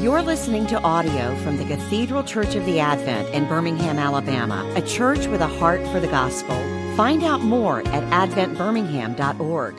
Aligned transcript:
You're 0.00 0.22
listening 0.22 0.66
to 0.68 0.80
audio 0.80 1.36
from 1.42 1.58
the 1.58 1.64
Cathedral 1.66 2.22
Church 2.22 2.54
of 2.54 2.64
the 2.64 2.80
Advent 2.80 3.34
in 3.34 3.46
Birmingham, 3.46 3.98
Alabama, 3.98 4.64
a 4.74 4.80
church 4.80 5.26
with 5.26 5.42
a 5.42 5.46
heart 5.46 5.86
for 5.88 6.00
the 6.00 6.06
gospel. 6.06 6.56
Find 6.96 7.22
out 7.22 7.42
more 7.42 7.80
at 7.80 8.30
adventbirmingham.org. 8.30 9.74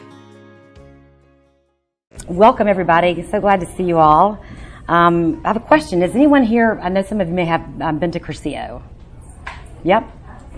Welcome, 2.28 2.68
everybody. 2.68 3.26
So 3.32 3.42
glad 3.42 3.62
to 3.62 3.66
see 3.66 3.82
you 3.82 3.98
all. 3.98 4.40
Um, 4.88 5.42
I 5.44 5.48
have 5.48 5.58
a 5.58 5.60
question. 5.60 6.04
Is 6.04 6.14
anyone 6.14 6.44
here? 6.44 6.80
I 6.84 6.90
know 6.90 7.02
some 7.02 7.20
of 7.20 7.28
you 7.28 7.34
may 7.34 7.46
have 7.46 7.82
um, 7.82 7.98
been 7.98 8.12
to 8.12 8.20
Cursillo. 8.20 8.84
Yep. 9.84 10.08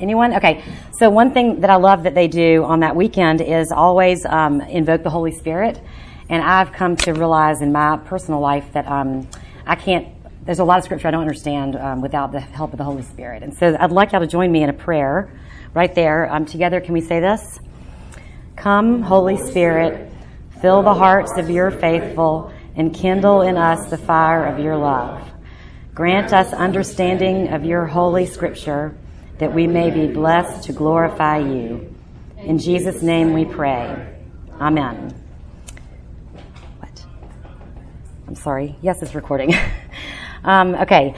Anyone? 0.02 0.34
Okay. 0.34 0.62
So 0.92 1.10
one 1.10 1.34
thing 1.34 1.62
that 1.62 1.70
I 1.70 1.78
love 1.78 2.04
that 2.04 2.16
they 2.16 2.28
do 2.28 2.66
on 2.66 2.82
that 2.82 2.98
weekend 2.98 3.40
is 3.40 3.72
always 3.72 4.26
um, 4.26 4.60
invoke 4.60 5.04
the 5.04 5.10
Holy 5.10 5.32
Spirit. 5.32 5.80
And 6.28 6.44
I've 6.44 6.74
come 6.74 6.98
to 6.98 7.14
realize 7.14 7.62
in 7.62 7.72
my 7.72 7.96
personal 7.96 8.42
life 8.42 8.66
that 8.74 8.88
um, 8.88 9.26
I 9.66 9.76
can't, 9.76 10.08
there's 10.46 10.60
a 10.60 10.64
lot 10.64 10.78
of 10.78 10.84
scripture 10.84 11.08
I 11.08 11.12
don't 11.12 11.22
understand 11.22 11.76
um, 11.76 12.02
without 12.02 12.32
the 12.32 12.40
help 12.40 12.74
of 12.74 12.78
the 12.78 12.84
Holy 12.84 13.04
Spirit. 13.04 13.44
And 13.44 13.54
so 13.54 13.76
I'd 13.80 13.92
like 13.92 14.12
y'all 14.12 14.22
to 14.22 14.28
join 14.28 14.52
me 14.52 14.64
in 14.64 14.70
a 14.70 14.74
prayer 14.74 15.32
right 15.74 15.94
there. 15.94 16.32
Um, 16.32 16.46
together, 16.46 16.82
can 16.82 16.94
we 16.94 17.02
say 17.02 17.20
this? 17.20 17.60
Come, 18.56 19.02
Holy 19.02 19.38
Spirit, 19.38 20.12
fill 20.62 20.84
the 20.84 20.94
hearts 20.94 21.38
of 21.38 21.50
your 21.50 21.72
faithful 21.72 22.54
and 22.76 22.94
kindle 22.94 23.42
in 23.42 23.58
us 23.58 23.90
the 23.90 23.98
fire 23.98 24.46
of 24.46 24.60
your 24.60 24.78
love. 24.78 25.30
Grant 25.94 26.34
us 26.34 26.52
understanding 26.54 27.50
of 27.54 27.64
your 27.66 27.86
holy 27.86 28.26
scripture 28.26 28.96
that 29.38 29.54
we 29.54 29.68
may 29.68 29.92
be 29.92 30.08
blessed 30.08 30.64
to 30.66 30.74
glorify 30.74 31.38
you. 31.38 31.96
In 32.38 32.58
Jesus' 32.58 33.02
name 33.02 33.34
we 33.34 33.46
pray. 33.46 34.16
Amen. 34.60 35.23
I'm 38.34 38.42
sorry. 38.42 38.76
Yes, 38.82 39.04
it's 39.04 39.14
recording. 39.14 39.54
um, 40.44 40.74
okay. 40.74 41.14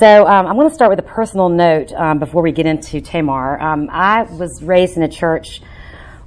So 0.00 0.26
um, 0.26 0.48
I'm 0.48 0.56
going 0.56 0.68
to 0.68 0.74
start 0.74 0.90
with 0.90 0.98
a 0.98 1.08
personal 1.08 1.48
note 1.48 1.92
um, 1.92 2.18
before 2.18 2.42
we 2.42 2.50
get 2.50 2.66
into 2.66 3.00
Tamar. 3.00 3.60
Um, 3.60 3.88
I 3.88 4.24
was 4.24 4.64
raised 4.64 4.96
in 4.96 5.04
a 5.04 5.08
church 5.08 5.60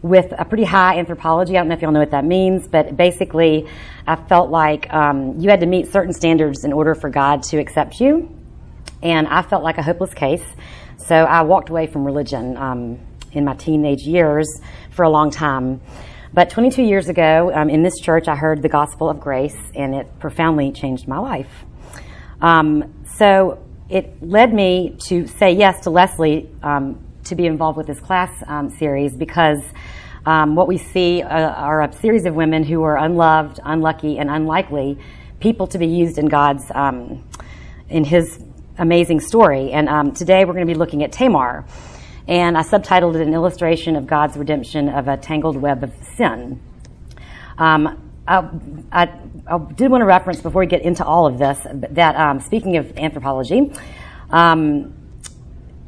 with 0.02 0.34
a 0.40 0.46
pretty 0.46 0.64
high 0.64 0.98
anthropology. 0.98 1.58
I 1.58 1.60
don't 1.60 1.68
know 1.68 1.76
if 1.76 1.82
y'all 1.82 1.92
know 1.92 2.00
what 2.00 2.12
that 2.12 2.24
means, 2.24 2.70
but 2.70 2.96
basically, 2.96 3.68
I 4.08 4.16
felt 4.16 4.50
like 4.50 4.90
um, 4.94 5.38
you 5.42 5.50
had 5.50 5.60
to 5.60 5.66
meet 5.66 5.92
certain 5.92 6.14
standards 6.14 6.64
in 6.64 6.72
order 6.72 6.96
for 6.96 7.10
God 7.10 7.44
to 7.50 7.58
accept 7.58 8.00
you, 8.00 8.34
and 9.04 9.28
I 9.28 9.42
felt 9.42 9.62
like 9.62 9.78
a 9.78 9.84
hopeless 9.84 10.14
case. 10.14 10.46
So 11.00 11.16
I 11.16 11.42
walked 11.42 11.68
away 11.68 11.88
from 11.88 12.06
religion 12.06 12.56
um, 12.56 13.00
in 13.34 13.44
my 13.44 13.56
teenage 13.56 14.04
years 14.04 14.48
for 14.92 15.04
a 15.04 15.10
long 15.10 15.32
time. 15.32 15.82
But 16.32 16.52
22 16.52 16.84
years 16.84 17.10
ago, 17.10 17.52
um, 17.54 17.72
in 17.72 17.82
this 17.82 18.00
church, 18.00 18.28
I 18.28 18.36
heard 18.36 18.62
the 18.62 18.70
gospel 18.70 19.10
of 19.10 19.20
grace, 19.20 19.58
and 19.74 19.96
it 19.96 20.20
profoundly 20.20 20.72
changed 20.72 21.08
my 21.08 21.18
life. 21.18 21.52
Um, 22.40 23.04
so 23.18 23.66
it 23.90 24.22
led 24.22 24.54
me 24.54 24.96
to 25.08 25.26
say 25.26 25.54
yes 25.54 25.82
to 25.86 25.90
Leslie 25.90 26.48
um, 26.62 27.04
to 27.24 27.36
be 27.36 27.48
involved 27.48 27.78
with 27.78 27.88
this 27.88 28.00
class 28.00 28.32
um, 28.46 28.70
series 28.70 29.18
because 29.18 29.60
um, 30.28 30.54
what 30.54 30.68
we 30.68 30.78
see 30.78 31.24
uh, 31.24 31.28
are 31.28 31.82
a 31.82 31.92
series 31.94 32.26
of 32.26 32.36
women 32.36 32.64
who 32.64 32.84
are 32.84 32.98
unloved, 32.98 33.60
unlucky, 33.64 34.20
and 34.20 34.30
unlikely 34.30 35.00
people 35.40 35.66
to 35.66 35.80
be 35.80 35.88
used 35.88 36.20
in 36.20 36.28
God's 36.28 36.66
um, 36.76 37.28
in 37.90 38.04
His 38.04 38.40
amazing 38.78 39.20
story. 39.20 39.72
And 39.72 40.16
today 40.16 40.46
we're 40.46 40.54
going 40.54 40.68
to 40.68 40.72
be 40.72 40.78
looking 40.78 41.04
at 41.04 41.12
Tamar 41.12 41.66
and 42.30 42.56
I 42.56 42.62
subtitled 42.62 43.16
it 43.16 43.22
an 43.22 43.34
illustration 43.34 43.96
of 43.96 44.06
God's 44.06 44.38
redemption 44.38 44.88
of 44.88 45.08
a 45.08 45.18
tangled 45.18 45.58
web 45.58 45.84
of 45.84 45.92
sin. 46.16 46.62
Um, 47.58 48.12
I, 48.28 48.48
I, 48.92 49.20
I, 49.48 49.58
did 49.74 49.90
want 49.90 50.02
to 50.02 50.06
reference 50.06 50.40
before 50.40 50.60
we 50.60 50.68
get 50.68 50.84
into 50.84 51.04
all 51.04 51.26
of 51.26 51.40
this 51.40 51.58
that 51.90 52.16
um, 52.16 52.40
speaking 52.40 52.78
of 52.78 52.96
anthropology, 53.00 53.74
um, 54.30 54.94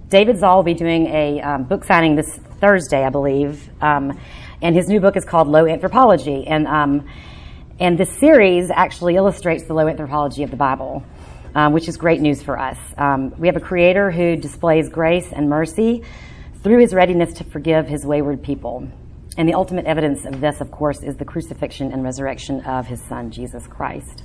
David 0.09 0.39
Zahl 0.39 0.57
will 0.57 0.63
be 0.63 0.73
doing 0.73 1.05
a 1.05 1.41
um, 1.41 1.63
book 1.65 1.83
signing 1.83 2.15
this 2.15 2.39
Thursday, 2.59 3.05
I 3.05 3.09
believe, 3.09 3.69
um, 3.79 4.19
and 4.63 4.75
his 4.75 4.87
new 4.87 4.99
book 4.99 5.15
is 5.15 5.23
called 5.23 5.47
Low 5.47 5.67
Anthropology, 5.67 6.47
and 6.47 6.67
um, 6.67 7.07
and 7.79 7.99
this 7.99 8.17
series 8.17 8.71
actually 8.71 9.15
illustrates 9.15 9.65
the 9.65 9.75
low 9.75 9.87
anthropology 9.87 10.41
of 10.41 10.49
the 10.49 10.57
Bible. 10.57 11.03
Um, 11.53 11.73
which 11.73 11.89
is 11.89 11.97
great 11.97 12.21
news 12.21 12.41
for 12.41 12.57
us. 12.57 12.77
Um, 12.97 13.37
we 13.37 13.47
have 13.47 13.57
a 13.57 13.59
creator 13.59 14.09
who 14.09 14.37
displays 14.37 14.87
grace 14.87 15.33
and 15.33 15.49
mercy 15.49 16.01
through 16.63 16.79
his 16.79 16.93
readiness 16.93 17.33
to 17.33 17.43
forgive 17.43 17.87
his 17.87 18.05
wayward 18.05 18.43
people. 18.43 18.87
And 19.37 19.47
the 19.47 19.53
ultimate 19.53 19.85
evidence 19.85 20.25
of 20.25 20.41
this, 20.41 20.61
of 20.61 20.71
course, 20.71 21.01
is 21.01 21.15
the 21.15 21.25
crucifixion 21.25 21.91
and 21.91 22.03
resurrection 22.03 22.61
of 22.61 22.87
his 22.87 23.01
son, 23.01 23.31
Jesus 23.31 23.65
Christ. 23.65 24.23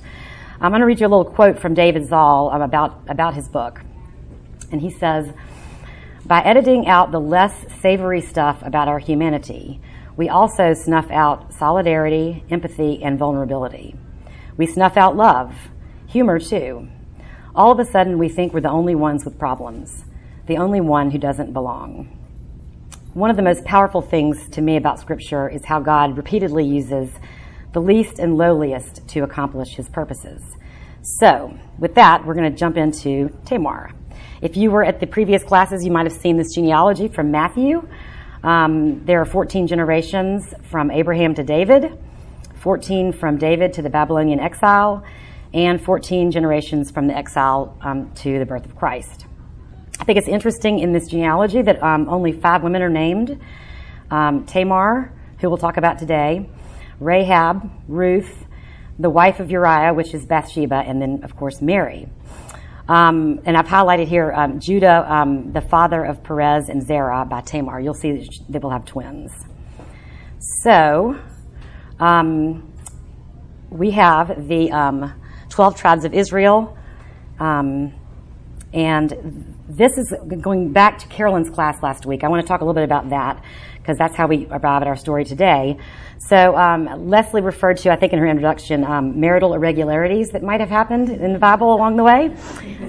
I'm 0.59 0.71
going 0.71 0.81
to 0.81 0.85
read 0.87 0.99
you 0.99 1.07
a 1.07 1.09
little 1.09 1.25
quote 1.25 1.59
from 1.59 1.73
David 1.73 2.07
Zahl 2.07 2.49
um, 2.51 2.61
about, 2.61 3.01
about 3.07 3.33
his 3.33 3.47
book. 3.47 3.81
And 4.71 4.81
he 4.81 4.91
says, 4.91 5.29
By 6.25 6.41
editing 6.41 6.87
out 6.87 7.11
the 7.11 7.19
less 7.19 7.53
savory 7.81 8.21
stuff 8.21 8.61
about 8.63 8.87
our 8.87 8.99
humanity, 8.99 9.79
we 10.15 10.29
also 10.29 10.73
snuff 10.73 11.09
out 11.09 11.53
solidarity, 11.53 12.43
empathy, 12.49 13.01
and 13.03 13.17
vulnerability. 13.17 13.95
We 14.57 14.65
snuff 14.65 14.97
out 14.97 15.15
love, 15.15 15.55
humor 16.07 16.39
too. 16.39 16.89
All 17.55 17.71
of 17.71 17.79
a 17.79 17.85
sudden, 17.89 18.17
we 18.17 18.29
think 18.29 18.53
we're 18.53 18.61
the 18.61 18.69
only 18.69 18.95
ones 18.95 19.25
with 19.25 19.39
problems, 19.39 20.05
the 20.47 20.57
only 20.57 20.81
one 20.81 21.11
who 21.11 21.17
doesn't 21.17 21.53
belong. 21.53 22.26
One 23.17 23.31
of 23.31 23.35
the 23.35 23.41
most 23.41 23.65
powerful 23.65 24.03
things 24.03 24.47
to 24.49 24.61
me 24.61 24.77
about 24.77 24.99
Scripture 24.99 25.49
is 25.49 25.65
how 25.65 25.79
God 25.79 26.17
repeatedly 26.17 26.63
uses 26.63 27.09
the 27.73 27.81
least 27.81 28.19
and 28.19 28.37
lowliest 28.37 29.07
to 29.07 29.21
accomplish 29.21 29.73
his 29.73 29.89
purposes. 29.89 30.39
So, 31.01 31.57
with 31.79 31.95
that, 31.95 32.23
we're 32.23 32.35
going 32.35 32.51
to 32.51 32.55
jump 32.55 32.77
into 32.77 33.35
Tamar. 33.43 33.91
If 34.43 34.55
you 34.55 34.69
were 34.69 34.83
at 34.83 34.99
the 34.99 35.07
previous 35.07 35.43
classes, 35.43 35.83
you 35.83 35.89
might 35.89 36.05
have 36.05 36.13
seen 36.13 36.37
this 36.37 36.53
genealogy 36.53 37.07
from 37.07 37.31
Matthew. 37.31 37.87
Um, 38.43 39.03
there 39.05 39.19
are 39.19 39.25
14 39.25 39.65
generations 39.65 40.53
from 40.69 40.91
Abraham 40.91 41.33
to 41.33 41.43
David, 41.43 41.97
14 42.59 43.13
from 43.13 43.39
David 43.39 43.73
to 43.73 43.81
the 43.81 43.89
Babylonian 43.89 44.39
exile, 44.39 45.03
and 45.55 45.83
14 45.83 46.29
generations 46.29 46.91
from 46.91 47.07
the 47.07 47.17
exile 47.17 47.75
um, 47.81 48.11
to 48.17 48.37
the 48.37 48.45
birth 48.45 48.65
of 48.65 48.75
Christ. 48.75 49.26
I 49.99 50.03
think 50.03 50.19
it's 50.19 50.27
interesting 50.27 50.79
in 50.79 50.93
this 50.93 51.07
genealogy 51.07 51.61
that 51.61 51.81
um, 51.81 52.07
only 52.07 52.31
five 52.31 52.61
women 52.61 52.81
are 52.81 52.89
named 52.89 53.39
um, 54.11 54.45
Tamar, 54.45 55.11
who 55.39 55.49
we'll 55.49 55.57
talk 55.57 55.77
about 55.77 55.97
today, 55.97 56.47
Rahab, 56.99 57.69
Ruth, 57.87 58.45
the 58.99 59.09
wife 59.09 59.39
of 59.39 59.49
Uriah, 59.49 59.93
which 59.93 60.13
is 60.13 60.25
Bathsheba, 60.25 60.75
and 60.75 61.01
then, 61.01 61.23
of 61.23 61.35
course, 61.35 61.61
Mary. 61.61 62.07
Um, 62.87 63.41
and 63.43 63.57
I've 63.57 63.65
highlighted 63.65 64.07
here 64.07 64.31
um, 64.31 64.59
Judah, 64.59 65.11
um, 65.11 65.51
the 65.51 65.61
father 65.61 66.05
of 66.05 66.23
Perez 66.23 66.69
and 66.69 66.85
Zerah 66.85 67.25
by 67.25 67.41
Tamar. 67.41 67.79
You'll 67.79 67.93
see 67.93 68.11
that 68.11 68.29
they 68.47 68.59
will 68.59 68.69
have 68.69 68.85
twins. 68.85 69.31
So, 70.63 71.19
um, 71.99 72.71
we 73.69 73.91
have 73.91 74.47
the 74.47 75.11
12 75.49 75.75
tribes 75.75 76.05
of 76.05 76.13
Israel. 76.13 76.77
And 77.39 77.93
this 79.69 79.97
is 79.97 80.13
going 80.41 80.71
back 80.71 80.99
to 80.99 81.07
Carolyn's 81.07 81.49
class 81.49 81.83
last 81.83 82.05
week. 82.05 82.23
I 82.23 82.29
want 82.29 82.41
to 82.41 82.47
talk 82.47 82.61
a 82.61 82.63
little 82.63 82.73
bit 82.73 82.85
about 82.85 83.09
that 83.09 83.43
because 83.77 83.97
that's 83.97 84.15
how 84.15 84.27
we 84.27 84.45
arrive 84.47 84.81
at 84.81 84.87
our 84.87 84.95
story 84.95 85.25
today. 85.25 85.77
So 86.19 86.57
um, 86.57 87.09
Leslie 87.09 87.41
referred 87.41 87.77
to, 87.77 87.91
I 87.91 87.95
think, 87.95 88.13
in 88.13 88.19
her 88.19 88.27
introduction, 88.27 88.83
um, 88.83 89.19
marital 89.19 89.53
irregularities 89.53 90.31
that 90.31 90.41
might 90.41 90.61
have 90.61 90.69
happened 90.69 91.09
in 91.09 91.33
the 91.33 91.39
Bible 91.39 91.73
along 91.73 91.97
the 91.97 92.03
way. 92.03 92.35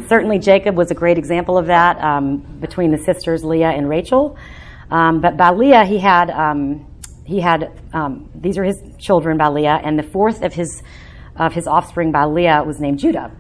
Certainly, 0.09 0.39
Jacob 0.39 0.77
was 0.77 0.91
a 0.91 0.95
great 0.95 1.19
example 1.19 1.59
of 1.59 1.67
that 1.67 2.01
um, 2.03 2.39
between 2.61 2.91
the 2.91 2.99
sisters 2.99 3.45
Leah 3.45 3.71
and 3.71 3.89
Rachel. 3.89 4.37
Um, 4.91 5.21
but 5.21 5.37
by 5.37 5.51
Leah, 5.51 5.85
he 5.85 5.99
had 5.99 6.31
um, 6.31 6.87
he 7.25 7.41
had 7.41 7.73
um, 7.93 8.31
these 8.35 8.57
are 8.57 8.65
his 8.65 8.81
children 8.99 9.37
by 9.37 9.49
Leah, 9.49 9.81
and 9.85 9.99
the 9.99 10.03
fourth 10.05 10.43
of 10.43 10.55
his 10.55 10.83
of 11.37 11.53
his 11.53 11.67
offspring 11.67 12.11
by 12.13 12.25
Leah 12.25 12.63
was 12.65 12.81
named 12.81 12.99
Judah. 12.99 13.31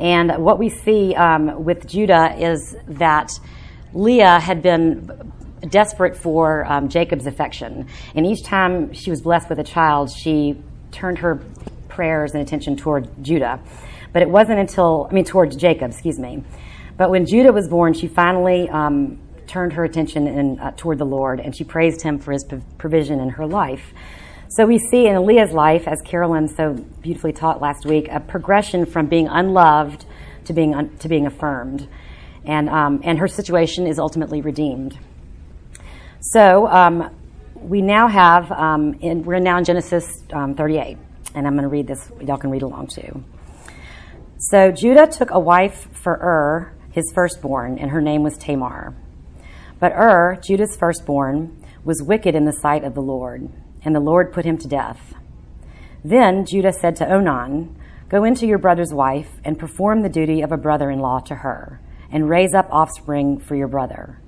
And 0.00 0.42
what 0.42 0.58
we 0.58 0.70
see 0.70 1.14
um, 1.14 1.62
with 1.62 1.86
Judah 1.86 2.34
is 2.36 2.74
that 2.88 3.30
Leah 3.92 4.40
had 4.40 4.62
been 4.62 5.32
desperate 5.68 6.16
for 6.16 6.64
um, 6.64 6.88
Jacob's 6.88 7.26
affection. 7.26 7.86
And 8.14 8.26
each 8.26 8.42
time 8.42 8.94
she 8.94 9.10
was 9.10 9.20
blessed 9.20 9.50
with 9.50 9.58
a 9.58 9.64
child, 9.64 10.10
she 10.10 10.60
turned 10.90 11.18
her 11.18 11.42
prayers 11.88 12.32
and 12.32 12.42
attention 12.42 12.76
toward 12.76 13.08
Judah. 13.22 13.60
But 14.12 14.22
it 14.22 14.30
wasn't 14.30 14.58
until, 14.58 15.06
I 15.10 15.14
mean, 15.14 15.24
towards 15.24 15.54
Jacob, 15.54 15.90
excuse 15.90 16.18
me. 16.18 16.42
But 16.96 17.10
when 17.10 17.26
Judah 17.26 17.52
was 17.52 17.68
born, 17.68 17.92
she 17.92 18.08
finally 18.08 18.68
um, 18.70 19.18
turned 19.46 19.74
her 19.74 19.84
attention 19.84 20.26
in, 20.26 20.58
uh, 20.58 20.70
toward 20.76 20.98
the 20.98 21.04
Lord 21.04 21.40
and 21.40 21.54
she 21.54 21.64
praised 21.64 22.02
him 22.02 22.18
for 22.18 22.32
his 22.32 22.44
provision 22.78 23.20
in 23.20 23.30
her 23.30 23.46
life. 23.46 23.92
So 24.52 24.66
we 24.66 24.78
see 24.78 25.06
in 25.06 25.26
Leah's 25.26 25.52
life, 25.52 25.86
as 25.86 26.02
Carolyn 26.02 26.48
so 26.48 26.74
beautifully 27.02 27.32
taught 27.32 27.60
last 27.60 27.86
week, 27.86 28.08
a 28.10 28.18
progression 28.18 28.84
from 28.84 29.06
being 29.06 29.28
unloved 29.28 30.04
to 30.46 30.52
being 30.52 30.74
un- 30.74 30.96
to 30.98 31.08
being 31.08 31.24
affirmed, 31.24 31.88
and 32.44 32.68
um, 32.68 33.00
and 33.04 33.20
her 33.20 33.28
situation 33.28 33.86
is 33.86 34.00
ultimately 34.00 34.40
redeemed. 34.40 34.98
So 36.18 36.66
um, 36.66 37.14
we 37.54 37.80
now 37.80 38.08
have, 38.08 38.50
um, 38.50 38.94
in, 38.94 39.22
we're 39.22 39.38
now 39.38 39.56
in 39.56 39.64
Genesis 39.64 40.04
um, 40.32 40.56
38, 40.56 40.98
and 41.36 41.46
I'm 41.46 41.52
going 41.52 41.62
to 41.62 41.68
read 41.68 41.86
this. 41.86 42.10
Y'all 42.20 42.36
can 42.36 42.50
read 42.50 42.62
along 42.62 42.88
too. 42.88 43.22
So 44.38 44.72
Judah 44.72 45.06
took 45.06 45.30
a 45.30 45.38
wife 45.38 45.86
for 45.92 46.14
Ur, 46.14 46.72
his 46.90 47.04
firstborn, 47.14 47.78
and 47.78 47.92
her 47.92 48.00
name 48.00 48.24
was 48.24 48.36
Tamar. 48.36 48.96
But 49.78 49.92
Ur, 49.92 50.40
Judah's 50.42 50.76
firstborn, 50.76 51.64
was 51.84 52.02
wicked 52.02 52.34
in 52.34 52.46
the 52.46 52.52
sight 52.60 52.82
of 52.82 52.94
the 52.94 53.00
Lord, 53.00 53.48
and 53.84 53.94
the 53.94 54.00
Lord 54.00 54.32
put 54.32 54.44
him 54.44 54.58
to 54.58 54.68
death. 54.68 55.14
Then 56.04 56.44
Judah 56.46 56.72
said 56.72 56.96
to 56.96 57.12
Onan, 57.12 57.76
Go 58.08 58.24
into 58.24 58.46
your 58.46 58.58
brother's 58.58 58.92
wife 58.92 59.30
and 59.44 59.58
perform 59.58 60.02
the 60.02 60.08
duty 60.08 60.40
of 60.40 60.50
a 60.50 60.56
brother 60.56 60.90
in 60.90 60.98
law 60.98 61.20
to 61.20 61.36
her, 61.36 61.80
and 62.10 62.28
raise 62.28 62.54
up 62.54 62.68
offspring 62.70 63.38
for 63.38 63.54
your 63.54 63.68
brother. 63.68 64.20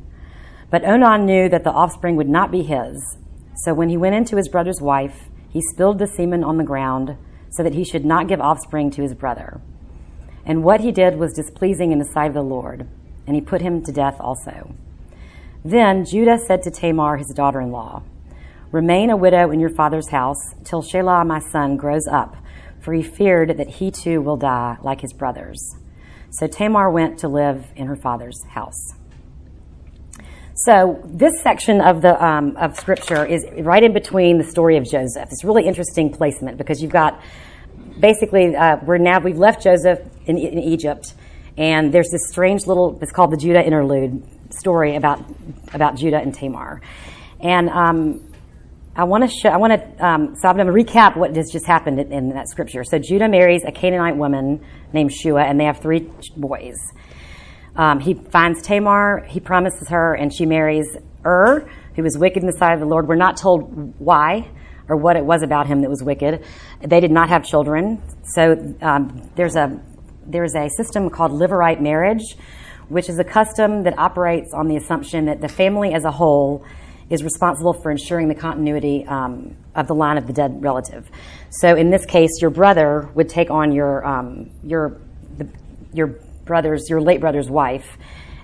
But 0.70 0.84
Onan 0.84 1.26
knew 1.26 1.49
that 1.49 1.64
the 1.64 1.72
offspring 1.72 2.16
would 2.16 2.28
not 2.28 2.52
be 2.52 2.62
his. 2.62 3.19
So 3.64 3.75
when 3.75 3.88
he 3.88 3.96
went 3.96 4.14
into 4.14 4.37
his 4.37 4.49
brother's 4.49 4.81
wife, 4.81 5.28
he 5.50 5.60
spilled 5.60 5.98
the 5.98 6.06
semen 6.06 6.44
on 6.44 6.56
the 6.56 6.64
ground, 6.64 7.16
so 7.50 7.62
that 7.62 7.75
he 7.75 7.84
should 7.84 8.05
not 8.05 8.28
give 8.28 8.40
offspring 8.40 8.90
to 8.93 9.02
his 9.02 9.14
brother. 9.14 9.60
And 10.46 10.64
what 10.64 10.81
he 10.81 10.93
did 10.93 11.19
was 11.19 11.34
displeasing 11.34 11.93
in 11.93 11.98
the 11.98 12.10
sight 12.14 12.28
of 12.28 12.34
the 12.34 12.43
Lord, 12.43 12.88
and 13.26 13.34
he 13.34 13.43
put 13.43 13.60
him 13.60 13.82
to 13.84 13.93
death 13.93 14.16
also. 14.19 14.75
Then 15.64 16.05
Judah 16.05 16.38
said 16.38 16.62
to 16.62 16.70
Tamar, 16.70 17.19
his 17.19 17.32
daughter 17.34 17.60
in 17.60 17.70
law, 17.70 18.02
Remain 18.72 19.10
a 19.10 19.16
widow 19.16 19.50
in 19.50 19.60
your 19.60 19.70
father's 19.70 20.08
house 20.08 20.54
till 20.64 20.82
Shelah 20.82 21.26
my 21.26 21.38
son 21.38 21.76
grows 21.76 22.06
up 22.10 22.36
for 22.82 22.92
he 22.92 23.02
feared 23.02 23.56
that 23.56 23.69
he 23.69 23.90
too 23.90 24.20
will 24.20 24.36
die 24.36 24.76
like 24.82 25.00
his 25.00 25.12
brothers. 25.12 25.76
So 26.30 26.46
Tamar 26.46 26.90
went 26.90 27.20
to 27.20 27.28
live 27.28 27.64
in 27.76 27.86
her 27.86 27.96
father's 27.96 28.42
house. 28.44 28.94
So 30.54 31.00
this 31.04 31.40
section 31.42 31.80
of 31.80 32.02
the 32.02 32.22
um, 32.22 32.56
of 32.56 32.76
scripture 32.76 33.24
is 33.24 33.46
right 33.60 33.82
in 33.82 33.92
between 33.92 34.38
the 34.38 34.44
story 34.44 34.76
of 34.76 34.84
Joseph. 34.84 35.28
It's 35.30 35.44
a 35.44 35.46
really 35.46 35.66
interesting 35.66 36.12
placement 36.12 36.58
because 36.58 36.82
you've 36.82 36.92
got 36.92 37.20
basically 37.98 38.54
uh, 38.54 38.76
we're 38.82 38.98
now 38.98 39.20
we've 39.20 39.38
left 39.38 39.62
Joseph 39.62 40.00
in, 40.26 40.36
in 40.36 40.58
Egypt, 40.58 41.14
and 41.56 41.92
there's 41.92 42.10
this 42.10 42.28
strange 42.28 42.66
little 42.66 42.98
it's 43.00 43.12
called 43.12 43.32
the 43.32 43.36
Judah 43.36 43.64
interlude 43.64 44.22
story 44.50 44.96
about 44.96 45.24
about 45.72 45.96
Judah 45.96 46.19
and 46.19 46.34
Tamar, 46.34 46.82
and 47.40 47.70
um, 47.70 48.31
I 48.94 49.04
want 49.04 49.24
to 49.24 49.34
show, 49.34 49.48
I 49.48 49.56
want 49.56 49.72
to, 49.72 50.06
um, 50.06 50.34
so 50.36 50.48
I'm 50.48 50.56
going 50.56 50.66
to 50.66 50.72
recap 50.72 51.16
what 51.16 51.34
has 51.34 51.50
just 51.50 51.66
happened 51.66 51.98
in, 51.98 52.12
in, 52.12 52.28
that 52.30 52.48
scripture. 52.48 52.84
So 52.84 52.98
Judah 52.98 53.26
marries 53.26 53.64
a 53.64 53.72
Canaanite 53.72 54.16
woman 54.16 54.62
named 54.92 55.12
Shua, 55.14 55.42
and 55.44 55.58
they 55.58 55.64
have 55.64 55.78
three 55.80 56.10
boys. 56.36 56.76
Um, 57.74 58.00
he 58.00 58.12
finds 58.12 58.60
Tamar, 58.60 59.24
he 59.26 59.40
promises 59.40 59.88
her, 59.88 60.14
and 60.14 60.30
she 60.30 60.44
marries 60.44 60.94
Ur, 61.24 61.66
who 61.96 62.02
was 62.02 62.18
wicked 62.18 62.42
in 62.42 62.46
the 62.46 62.52
sight 62.58 62.74
of 62.74 62.80
the 62.80 62.86
Lord. 62.86 63.08
We're 63.08 63.14
not 63.16 63.38
told 63.38 63.98
why 63.98 64.50
or 64.88 64.96
what 64.96 65.16
it 65.16 65.24
was 65.24 65.42
about 65.42 65.66
him 65.66 65.80
that 65.80 65.88
was 65.88 66.02
wicked. 66.02 66.44
They 66.86 67.00
did 67.00 67.10
not 67.10 67.30
have 67.30 67.46
children. 67.46 68.02
So 68.34 68.76
um, 68.82 69.30
there's 69.36 69.56
a 69.56 69.80
there's 70.26 70.54
a 70.54 70.68
system 70.76 71.08
called 71.08 71.32
Levirate 71.32 71.80
marriage, 71.80 72.36
which 72.88 73.08
is 73.08 73.18
a 73.18 73.24
custom 73.24 73.84
that 73.84 73.98
operates 73.98 74.52
on 74.54 74.68
the 74.68 74.76
assumption 74.76 75.24
that 75.26 75.40
the 75.40 75.48
family 75.48 75.94
as 75.94 76.04
a 76.04 76.10
whole 76.10 76.64
is 77.12 77.22
responsible 77.22 77.74
for 77.74 77.90
ensuring 77.90 78.26
the 78.28 78.34
continuity 78.34 79.04
um, 79.06 79.54
of 79.74 79.86
the 79.86 79.94
line 79.94 80.16
of 80.16 80.26
the 80.26 80.32
dead 80.32 80.62
relative. 80.62 81.08
So 81.50 81.76
in 81.76 81.90
this 81.90 82.06
case, 82.06 82.30
your 82.40 82.50
brother 82.50 83.10
would 83.14 83.28
take 83.28 83.50
on 83.50 83.70
your 83.70 84.04
um, 84.04 84.50
your 84.64 84.98
the, 85.36 85.46
your 85.92 86.18
brother's 86.46 86.88
your 86.88 87.00
late 87.00 87.20
brother's 87.20 87.50
wife, 87.50 87.86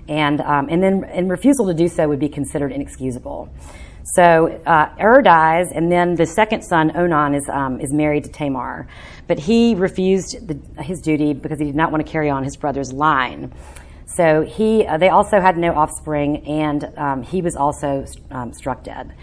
and 0.06 0.40
um, 0.42 0.68
and 0.68 0.82
then 0.82 1.04
and 1.04 1.30
refusal 1.30 1.66
to 1.66 1.74
do 1.74 1.88
so 1.88 2.06
would 2.06 2.20
be 2.20 2.28
considered 2.28 2.70
inexcusable. 2.70 3.48
So 4.14 4.60
uh, 4.66 4.94
Ur 5.00 5.22
dies, 5.22 5.66
and 5.74 5.90
then 5.90 6.14
the 6.14 6.26
second 6.26 6.62
son 6.62 6.94
Onan 6.94 7.34
is 7.34 7.48
um, 7.50 7.80
is 7.80 7.92
married 7.92 8.24
to 8.24 8.30
Tamar, 8.30 8.86
but 9.26 9.38
he 9.38 9.74
refused 9.74 10.46
the, 10.46 10.82
his 10.82 11.00
duty 11.00 11.32
because 11.32 11.58
he 11.58 11.64
did 11.64 11.74
not 11.74 11.90
want 11.90 12.04
to 12.04 12.10
carry 12.10 12.28
on 12.28 12.44
his 12.44 12.56
brother's 12.56 12.92
line. 12.92 13.52
So 14.18 14.42
he, 14.42 14.84
uh, 14.84 14.98
they 14.98 15.10
also 15.10 15.40
had 15.40 15.56
no 15.56 15.74
offspring, 15.74 16.44
and 16.44 16.92
um, 16.96 17.22
he 17.22 17.40
was 17.40 17.54
also 17.54 18.04
um, 18.32 18.52
struck 18.52 18.82
dead. 18.82 19.14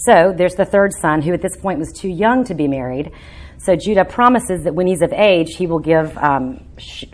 So 0.00 0.34
there's 0.36 0.56
the 0.56 0.66
third 0.66 0.92
son, 0.92 1.22
who 1.22 1.32
at 1.32 1.40
this 1.40 1.56
point 1.56 1.78
was 1.78 1.90
too 1.90 2.10
young 2.10 2.44
to 2.44 2.54
be 2.54 2.68
married. 2.68 3.12
So 3.56 3.76
Judah 3.76 4.04
promises 4.04 4.64
that 4.64 4.74
when 4.74 4.86
he's 4.86 5.00
of 5.00 5.10
age, 5.14 5.56
he 5.56 5.66
will 5.66 5.78
give 5.78 6.18
um, 6.18 6.62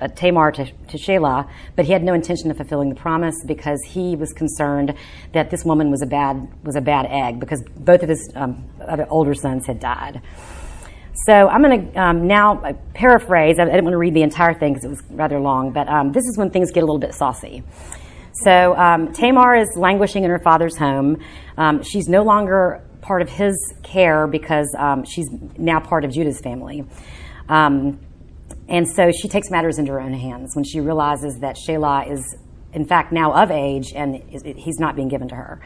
uh, 0.01 0.09
Tamar 0.09 0.51
to, 0.51 0.65
to 0.65 0.99
Shelah, 0.99 1.49
but 1.77 1.85
he 1.85 1.93
had 1.93 2.03
no 2.03 2.13
intention 2.13 2.51
of 2.51 2.57
fulfilling 2.57 2.89
the 2.89 2.97
promise 2.97 3.37
because 3.47 3.79
he 3.87 4.17
was 4.17 4.33
concerned 4.33 4.95
that 5.33 5.51
this 5.51 5.65
woman 5.65 5.93
was 5.93 6.03
a 6.03 6.07
bad 6.07 6.49
was 6.65 6.75
a 6.75 6.81
bad 6.81 7.07
egg 7.09 7.39
because 7.39 7.63
both 7.77 8.03
of 8.03 8.09
his 8.09 8.33
um, 8.35 8.65
older 9.11 9.35
sons 9.35 9.65
had 9.65 9.79
died. 9.79 10.23
So 11.27 11.49
I'm 11.49 11.63
going 11.63 11.93
to 11.93 12.01
um, 12.01 12.27
now 12.27 12.59
uh, 12.63 12.73
paraphrase. 12.95 13.59
I, 13.59 13.65
didn't 13.65 13.85
want 13.85 13.95
to 13.95 13.99
read 13.99 14.15
the 14.15 14.23
entire 14.23 14.55
thing 14.55 14.75
because 14.75 14.85
it 14.85 14.91
was 14.91 15.03
rather 15.11 15.41
long, 15.41 15.73
but 15.73 15.89
um, 15.89 16.13
this 16.13 16.25
is 16.25 16.39
when 16.39 16.51
things 16.51 16.71
get 16.71 16.83
a 16.83 16.87
little 16.87 16.99
bit 16.99 17.15
saucy. 17.15 17.63
So 18.45 18.77
um, 18.77 19.13
Tamar 19.13 19.57
is 19.57 19.69
languishing 19.77 20.25
in 20.25 20.31
her 20.31 20.39
father's 20.39 20.77
home. 20.77 21.23
Um, 21.57 21.83
she's 21.83 22.09
no 22.09 22.23
longer 22.23 22.85
part 23.01 23.23
of 23.23 23.29
his 23.29 23.57
care 23.83 24.27
because 24.27 24.73
um, 24.79 25.05
she's 25.05 25.29
now 25.57 25.81
part 25.81 26.05
of 26.05 26.13
Judah's 26.13 26.41
family. 26.41 26.85
Um, 27.49 27.99
and 28.69 28.87
so 28.87 29.11
she 29.11 29.29
takes 29.29 29.51
matters 29.51 29.79
into 29.79 29.93
her 29.93 30.01
own 30.01 30.13
hands 30.13 30.55
when 30.55 30.65
she 30.65 30.81
realizes 30.81 31.39
that 31.41 31.57
Shelah 31.57 32.11
is, 32.11 32.37
in 32.73 32.85
fact, 32.85 33.13
now 33.13 33.33
of 33.33 33.51
age 33.51 33.93
and 33.95 34.23
he's 34.31 34.79
not 34.79 34.95
being 34.95 35.09
given 35.09 35.29
to 35.29 35.35
her. 35.35 35.61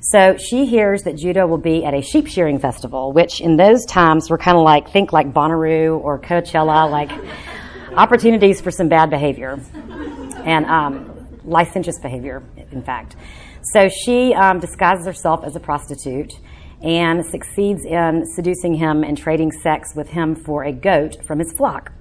So 0.00 0.36
she 0.36 0.66
hears 0.66 1.02
that 1.02 1.16
Judah 1.16 1.46
will 1.46 1.58
be 1.58 1.84
at 1.84 1.92
a 1.92 2.00
sheep 2.00 2.28
shearing 2.28 2.58
festival, 2.58 3.12
which 3.12 3.40
in 3.40 3.56
those 3.56 3.84
times 3.84 4.30
were 4.30 4.38
kind 4.38 4.56
of 4.56 4.62
like, 4.62 4.90
think 4.90 5.12
like 5.12 5.32
Bonnaroo 5.32 6.00
or 6.00 6.20
Coachella, 6.20 6.88
like 6.90 7.10
opportunities 7.96 8.60
for 8.60 8.70
some 8.70 8.88
bad 8.88 9.10
behavior 9.10 9.60
and 10.44 10.66
um, 10.66 11.26
licentious 11.44 11.98
behavior, 11.98 12.44
in 12.70 12.82
fact. 12.82 13.16
So 13.72 13.88
she 13.88 14.34
um, 14.34 14.60
disguises 14.60 15.04
herself 15.04 15.44
as 15.44 15.56
a 15.56 15.60
prostitute 15.60 16.32
and 16.80 17.26
succeeds 17.26 17.84
in 17.84 18.24
seducing 18.36 18.74
him 18.74 19.02
and 19.02 19.18
trading 19.18 19.50
sex 19.50 19.94
with 19.96 20.10
him 20.10 20.36
for 20.36 20.62
a 20.62 20.72
goat 20.72 21.16
from 21.26 21.40
his 21.40 21.52
flock. 21.52 21.92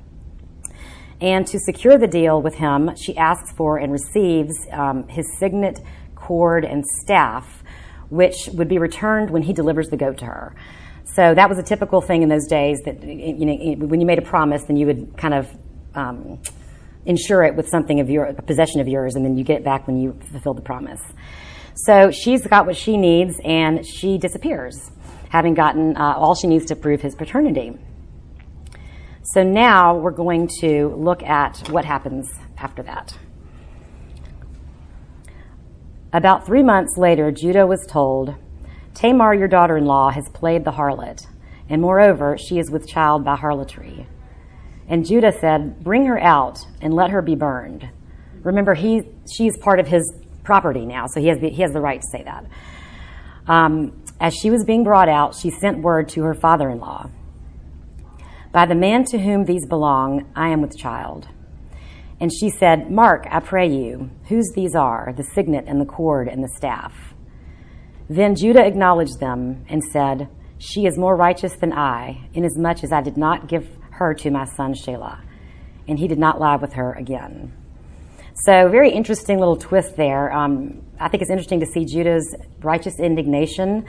And 1.20 1.48
to 1.48 1.58
secure 1.58 1.98
the 1.98 2.08
deal 2.08 2.44
with 2.44 2.54
him, 2.56 2.96
she 2.96 3.18
asks 3.18 3.52
for 3.54 3.80
and 3.80 3.92
receives 3.92 4.54
um, 4.72 5.08
his 5.08 5.26
signet, 5.40 5.80
cord, 6.14 6.64
and 6.64 6.86
staff 6.86 7.57
which 8.10 8.50
would 8.54 8.68
be 8.68 8.80
returned 8.80 9.30
when 9.30 9.42
he 9.42 9.54
delivers 9.54 9.90
the 9.90 9.98
goat 9.98 10.18
to 10.20 10.26
her. 10.26 10.56
So 11.06 11.34
that 11.34 11.50
was 11.50 11.58
a 11.58 11.64
typical 11.64 12.02
thing 12.02 12.22
in 12.22 12.30
those 12.30 12.48
days 12.48 12.82
that 12.86 13.04
you 13.04 13.46
know 13.46 13.88
when 13.88 14.00
you 14.00 14.06
made 14.06 14.20
a 14.20 14.24
promise, 14.24 14.64
then 14.64 14.78
you 14.78 14.86
would 14.88 15.18
kind 15.18 15.34
of 15.34 15.50
um, 15.96 16.40
insure 17.06 17.44
it 17.44 17.56
with 17.56 17.70
something 17.70 18.00
of 18.00 18.10
your 18.10 18.26
a 18.26 18.42
possession 18.42 18.82
of 18.82 18.88
yours, 18.88 19.16
and 19.16 19.26
then 19.26 19.38
you 19.38 19.44
get 19.44 19.58
it 19.58 19.64
back 19.64 19.88
when 19.88 19.98
you 19.98 20.18
fulfill 20.32 20.54
the 20.54 20.62
promise. 20.62 21.02
So 21.76 22.12
she's 22.12 22.46
got 22.46 22.66
what 22.66 22.76
she 22.76 22.98
needs, 22.98 23.40
and 23.44 23.86
she 23.86 24.18
disappears, 24.18 24.92
having 25.30 25.54
gotten 25.54 25.96
uh, 25.96 26.14
all 26.16 26.36
she 26.36 26.48
needs 26.48 26.66
to 26.66 26.76
prove 26.76 27.02
his 27.02 27.16
paternity. 27.16 27.78
So 29.24 29.44
now 29.44 29.98
we're 29.98 30.12
going 30.12 30.50
to 30.62 30.94
look 30.96 31.22
at 31.24 31.68
what 31.70 31.86
happens 31.86 32.30
after 32.58 32.84
that. 32.84 33.18
About 36.14 36.46
three 36.46 36.64
months 36.64 36.98
later, 36.98 37.32
Judah 37.32 37.68
was 37.68 37.86
told, 37.86 38.36
Tamar, 38.94 39.34
your 39.34 39.48
daughter 39.48 39.78
in 39.78 39.86
law, 39.86 40.10
has 40.10 40.30
played 40.34 40.64
the 40.64 40.72
harlot, 40.72 41.28
and 41.70 41.82
moreover, 41.82 42.38
she 42.38 42.60
is 42.60 42.72
with 42.72 42.88
child 42.88 43.26
by 43.26 43.36
harlotry. 43.36 44.08
And 44.88 45.06
Judah 45.06 45.34
said, 45.34 45.84
Bring 45.84 46.06
her 46.06 46.18
out 46.18 46.60
and 46.82 46.94
let 46.94 47.10
her 47.10 47.22
be 47.22 47.36
burned. 47.36 47.90
Remember, 48.42 48.74
he, 48.74 49.02
she's 49.36 49.58
part 49.58 49.80
of 49.80 49.88
his 49.88 50.02
property 50.44 50.86
now, 50.86 51.08
so 51.08 51.20
he 51.20 51.28
has 51.28 51.40
the, 51.40 51.50
he 51.50 51.62
has 51.62 51.74
the 51.74 51.82
right 51.82 52.00
to 52.00 52.08
say 52.10 52.24
that. 52.24 52.46
Um, 53.48 54.04
as 54.20 54.34
she 54.34 54.50
was 54.50 54.64
being 54.64 54.84
brought 54.84 55.10
out, 55.10 55.36
she 55.36 55.50
sent 55.50 55.80
word 55.82 56.10
to 56.10 56.24
her 56.24 56.34
father 56.34 56.70
in 56.70 56.80
law 56.80 57.10
By 58.52 58.66
the 58.66 58.76
man 58.76 59.04
to 59.06 59.20
whom 59.20 59.46
these 59.46 59.66
belong, 59.68 60.32
I 60.36 60.50
am 60.50 60.62
with 60.62 60.78
child. 60.78 61.28
And 62.20 62.32
she 62.34 62.50
said, 62.50 62.90
Mark, 62.90 63.28
I 63.30 63.40
pray 63.40 63.68
you, 63.68 64.10
whose 64.28 64.50
these 64.56 64.76
are, 64.76 65.14
the 65.16 65.24
signet 65.24 65.66
and 65.68 65.80
the 65.80 65.86
cord 65.86 66.28
and 66.28 66.44
the 66.44 66.52
staff. 66.56 66.94
Then 68.10 68.36
Judah 68.36 68.66
acknowledged 68.66 69.20
them 69.20 69.66
and 69.70 69.84
said, 69.84 70.30
She 70.58 70.86
is 70.86 70.98
more 70.98 71.16
righteous 71.16 71.56
than 71.58 71.74
I, 71.74 72.30
inasmuch 72.34 72.84
as 72.84 72.92
I 72.92 73.02
did 73.02 73.18
not 73.18 73.48
give 73.48 73.68
her 73.92 74.14
to 74.16 74.32
my 74.32 74.46
son 74.46 74.74
Shelah. 74.74 75.22
And 75.88 76.00
he 76.00 76.08
did 76.08 76.18
not 76.18 76.40
lie 76.40 76.56
with 76.56 76.74
her 76.74 76.94
again. 76.94 77.54
So, 78.46 78.70
very 78.70 78.92
interesting 78.92 79.40
little 79.40 79.56
twist 79.56 79.96
there. 79.96 80.32
Um, 80.32 80.84
I 81.00 81.10
think 81.10 81.22
it's 81.22 81.32
interesting 81.32 81.60
to 81.60 81.66
see 81.66 81.86
Judah's 81.86 82.36
righteous 82.62 83.00
indignation 83.00 83.86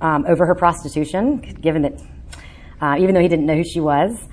um, 0.00 0.24
over 0.26 0.46
her 0.46 0.54
prostitution, 0.54 1.38
given 1.60 1.82
that, 1.82 2.00
uh, 2.80 2.96
even 2.98 3.14
though 3.14 3.20
he 3.20 3.28
didn't 3.28 3.46
know 3.46 3.56
who 3.56 3.64
she 3.64 3.80
was. 3.80 4.28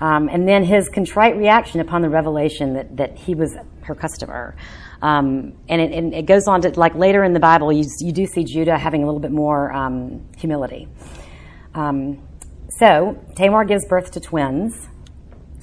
Um, 0.00 0.28
and 0.30 0.48
then 0.48 0.64
his 0.64 0.88
contrite 0.88 1.36
reaction 1.36 1.80
upon 1.80 2.00
the 2.00 2.08
revelation 2.08 2.74
that, 2.74 2.96
that 2.96 3.18
he 3.18 3.34
was 3.34 3.54
her 3.82 3.94
customer. 3.94 4.56
Um, 5.02 5.54
and, 5.68 5.80
it, 5.80 5.92
and, 5.92 6.14
it, 6.14 6.26
goes 6.26 6.46
on 6.46 6.62
to, 6.62 6.70
like 6.78 6.94
later 6.94 7.22
in 7.24 7.32
the 7.32 7.40
Bible, 7.40 7.72
you, 7.72 7.84
you 8.00 8.12
do 8.12 8.26
see 8.26 8.44
Judah 8.44 8.78
having 8.78 9.02
a 9.02 9.06
little 9.06 9.20
bit 9.20 9.32
more 9.32 9.72
um, 9.72 10.26
humility. 10.36 10.88
Um, 11.74 12.18
so 12.78 13.18
Tamar 13.36 13.64
gives 13.64 13.86
birth 13.86 14.10
to 14.12 14.20
twins. 14.20 14.88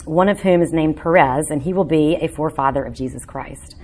one 0.05 0.29
of 0.29 0.39
whom 0.39 0.61
is 0.61 0.71
named 0.71 0.97
Perez, 0.97 1.49
and 1.49 1.61
he 1.61 1.73
will 1.73 1.83
be 1.83 2.15
a 2.21 2.27
forefather 2.27 2.83
of 2.83 2.93
Jesus 2.93 3.25
Christ. 3.25 3.75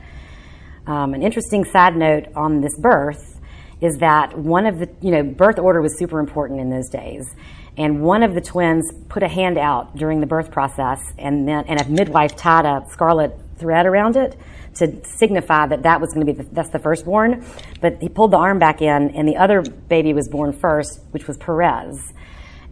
Um, 0.86 1.14
an 1.14 1.22
interesting 1.22 1.64
side 1.66 1.96
note 1.96 2.26
on 2.36 2.62
this 2.62 2.78
birth 2.80 3.40
is 3.82 3.98
that 3.98 4.38
one 4.38 4.66
of 4.66 4.80
the, 4.80 4.90
you 5.02 5.12
know, 5.12 5.24
birth 5.24 5.60
order 5.60 5.82
was 5.82 5.98
super 5.98 6.20
important 6.20 6.60
in 6.60 6.70
those 6.70 6.90
days. 6.90 7.36
And 7.78 8.02
one 8.02 8.22
of 8.22 8.36
the 8.36 8.42
twins 8.42 8.92
put 9.10 9.24
a 9.24 9.28
hand 9.28 9.58
out 9.58 9.96
during 9.96 10.20
the 10.20 10.28
birth 10.28 10.52
process, 10.52 11.00
and 11.18 11.48
then 11.48 11.66
and 11.68 11.82
a 11.82 11.90
midwife 11.90 12.36
tied 12.36 12.66
a 12.66 12.86
scarlet 12.92 13.36
thread 13.58 13.86
around 13.86 14.16
it 14.16 14.38
to 14.76 15.04
signify 15.06 15.68
that 15.68 15.84
that 15.84 16.02
was 16.02 16.14
going 16.14 16.26
to 16.26 16.34
be 16.34 16.44
the, 16.44 16.50
that's 16.52 16.70
the 16.70 16.80
firstborn. 16.80 17.46
But 17.82 17.98
he 18.02 18.10
pulled 18.10 18.32
the 18.32 18.38
arm 18.38 18.60
back 18.60 18.82
in, 18.82 19.12
and 19.16 19.28
the 19.28 19.38
other 19.38 19.62
baby 19.62 20.14
was 20.14 20.30
born 20.30 20.54
first, 20.54 21.00
which 21.12 21.28
was 21.28 21.38
Perez, 21.38 22.14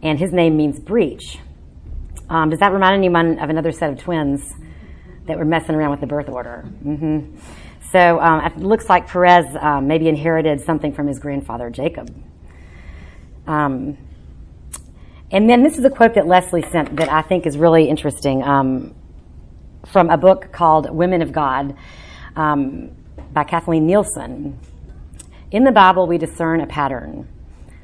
and 0.02 0.18
his 0.18 0.32
name 0.32 0.56
means 0.56 0.78
breach. 0.78 1.38
Um, 2.28 2.50
does 2.50 2.60
that 2.60 2.72
remind 2.72 2.94
anyone 2.94 3.38
of 3.38 3.50
another 3.50 3.72
set 3.72 3.90
of 3.90 3.98
twins 3.98 4.54
that 5.26 5.38
were 5.38 5.44
messing 5.44 5.74
around 5.74 5.90
with 5.90 6.00
the 6.00 6.06
birth 6.06 6.28
order? 6.28 6.64
Mm-hmm. 6.84 7.36
So 7.90 8.20
um, 8.20 8.44
it 8.44 8.56
looks 8.56 8.88
like 8.88 9.06
Perez 9.06 9.44
um, 9.60 9.86
maybe 9.86 10.08
inherited 10.08 10.60
something 10.60 10.94
from 10.94 11.08
his 11.08 11.18
grandfather 11.18 11.70
Jacob. 11.70 12.08
Um, 13.46 13.98
and 15.32 15.48
then 15.48 15.62
this 15.62 15.78
is 15.78 15.84
a 15.84 15.90
quote 15.90 16.14
that 16.14 16.26
Leslie 16.26 16.64
sent 16.70 16.96
that 16.96 17.10
I 17.10 17.22
think 17.22 17.46
is 17.46 17.56
really 17.56 17.88
interesting 17.88 18.42
um, 18.42 18.94
from 19.86 20.10
a 20.10 20.18
book 20.18 20.52
called 20.52 20.90
Women 20.90 21.22
of 21.22 21.32
God 21.32 21.74
um, 22.36 22.90
by 23.32 23.44
Kathleen 23.44 23.86
Nielsen. 23.86 24.58
In 25.50 25.64
the 25.64 25.72
Bible, 25.72 26.06
we 26.06 26.18
discern 26.18 26.60
a 26.60 26.66
pattern, 26.66 27.26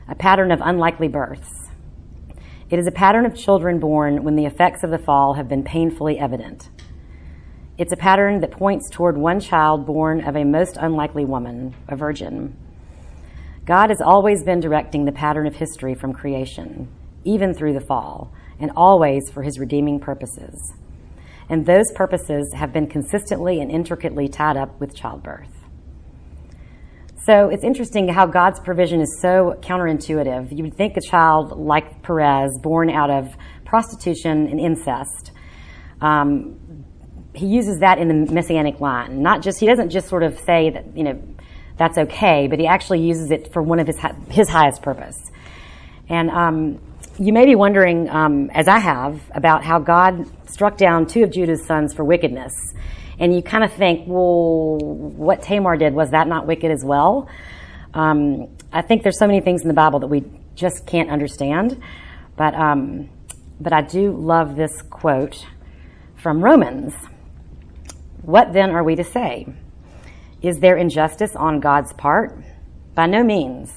a 0.09 0.15
pattern 0.15 0.53
of 0.53 0.61
unlikely 0.63 1.09
births. 1.09 1.71
It 2.69 2.79
is 2.79 2.87
a 2.87 2.93
pattern 2.93 3.25
of 3.25 3.35
children 3.35 3.79
born 3.79 4.25
when 4.25 4.37
the 4.37 4.45
effects 4.45 4.85
of 4.85 4.91
the 4.91 4.99
fall 4.99 5.35
have 5.35 5.49
been 5.49 5.65
painfully 5.65 6.19
evident. 6.19 6.69
It's 7.79 7.93
a 7.93 7.97
pattern 7.97 8.41
that 8.41 8.51
points 8.51 8.91
toward 8.91 9.17
one 9.17 9.41
child 9.41 9.87
born 9.87 10.21
of 10.21 10.37
a 10.37 10.45
most 10.45 10.77
unlikely 10.77 11.25
woman, 11.25 11.75
a 11.89 11.97
virgin. 11.97 12.57
God 13.65 13.89
has 13.89 14.03
always 14.03 14.43
been 14.43 14.61
directing 14.61 15.07
the 15.07 15.13
pattern 15.13 15.47
of 15.47 15.55
history 15.57 15.95
from 15.95 16.13
creation, 16.13 16.89
even 17.29 17.53
through 17.53 17.75
the 17.75 17.81
fall, 17.81 18.33
and 18.59 18.71
always 18.75 19.31
for 19.31 19.43
his 19.43 19.59
redeeming 19.59 20.01
purposes. 20.01 20.73
And 21.49 21.65
those 21.65 21.91
purposes 21.95 22.53
have 22.55 22.73
been 22.73 22.87
consistently 22.87 23.61
and 23.61 23.71
intricately 23.71 24.29
tied 24.29 24.57
up 24.57 24.81
with 24.81 24.95
childbirth. 24.95 25.49
So 27.25 27.51
it's 27.51 27.65
interesting 27.65 28.09
how 28.09 28.27
God's 28.27 28.59
provision 28.61 29.01
is 29.01 29.19
so 29.21 29.55
counterintuitive. 29.61 30.57
You 30.57 30.65
would 30.65 30.75
think 30.75 30.97
a 30.97 31.01
child 31.01 31.59
like 31.59 32.03
Perez, 32.03 32.59
born 32.63 32.91
out 32.91 33.11
of 33.11 33.37
prostitution 33.67 34.47
and 34.47 34.59
incest, 34.59 35.33
um, 36.01 36.59
he 37.35 37.47
uses 37.47 37.81
that 37.81 37.99
in 37.99 38.09
the 38.09 38.33
messianic 38.33 38.81
line. 38.81 39.23
Not 39.23 39.43
just 39.43 39.61
he 39.61 39.67
doesn't 39.67 39.91
just 39.91 40.09
sort 40.09 40.23
of 40.23 40.39
say 40.39 40.71
that 40.71 40.97
you 40.97 41.05
know 41.05 41.23
that's 41.77 41.99
okay, 41.99 42.49
but 42.49 42.59
he 42.59 42.67
actually 42.67 43.01
uses 43.01 43.31
it 43.31 43.53
for 43.53 43.63
one 43.63 43.79
of 43.79 43.87
his 43.87 43.99
his 44.31 44.49
highest 44.49 44.83
purpose. 44.83 45.31
And 46.09 46.31
um, 46.31 46.81
you 47.19 47.33
may 47.33 47.45
be 47.45 47.57
wondering, 47.57 48.09
um, 48.09 48.49
as 48.51 48.69
I 48.69 48.79
have, 48.79 49.21
about 49.35 49.65
how 49.65 49.81
God 49.81 50.31
struck 50.49 50.77
down 50.77 51.07
two 51.07 51.25
of 51.25 51.31
Judah's 51.31 51.67
sons 51.67 51.93
for 51.93 52.05
wickedness. 52.05 52.53
And 53.19 53.35
you 53.35 53.43
kind 53.43 53.65
of 53.65 53.73
think, 53.73 54.07
well, 54.07 54.79
what 54.79 55.43
Tamar 55.43 55.77
did, 55.77 55.95
was 55.95 56.11
that 56.11 56.29
not 56.29 56.47
wicked 56.47 56.71
as 56.71 56.85
well? 56.85 57.29
Um, 57.93 58.57
I 58.73 58.83
think 58.83 59.03
there's 59.03 59.19
so 59.19 59.27
many 59.27 59.41
things 59.41 59.63
in 59.63 59.69
the 59.69 59.75
Bible 59.75 59.99
that 60.01 60.07
we 60.07 60.25
just 60.55 60.87
can't 60.87 61.11
understand. 61.11 61.83
But, 62.37 62.55
um, 62.55 63.09
but 63.61 63.73
I 63.73 63.83
do 63.83 64.13
love 64.13 64.55
this 64.55 64.81
quote 64.83 65.45
from 66.15 66.43
Romans. 66.43 66.95
What 68.23 68.53
then 68.53 68.71
are 68.71 68.85
we 68.85 68.95
to 68.95 69.05
say? 69.05 69.47
Is 70.41 70.61
there 70.61 70.77
injustice 70.77 71.35
on 71.35 71.59
God's 71.59 71.93
part? 71.95 72.39
By 72.95 73.07
no 73.07 73.25
means. 73.25 73.73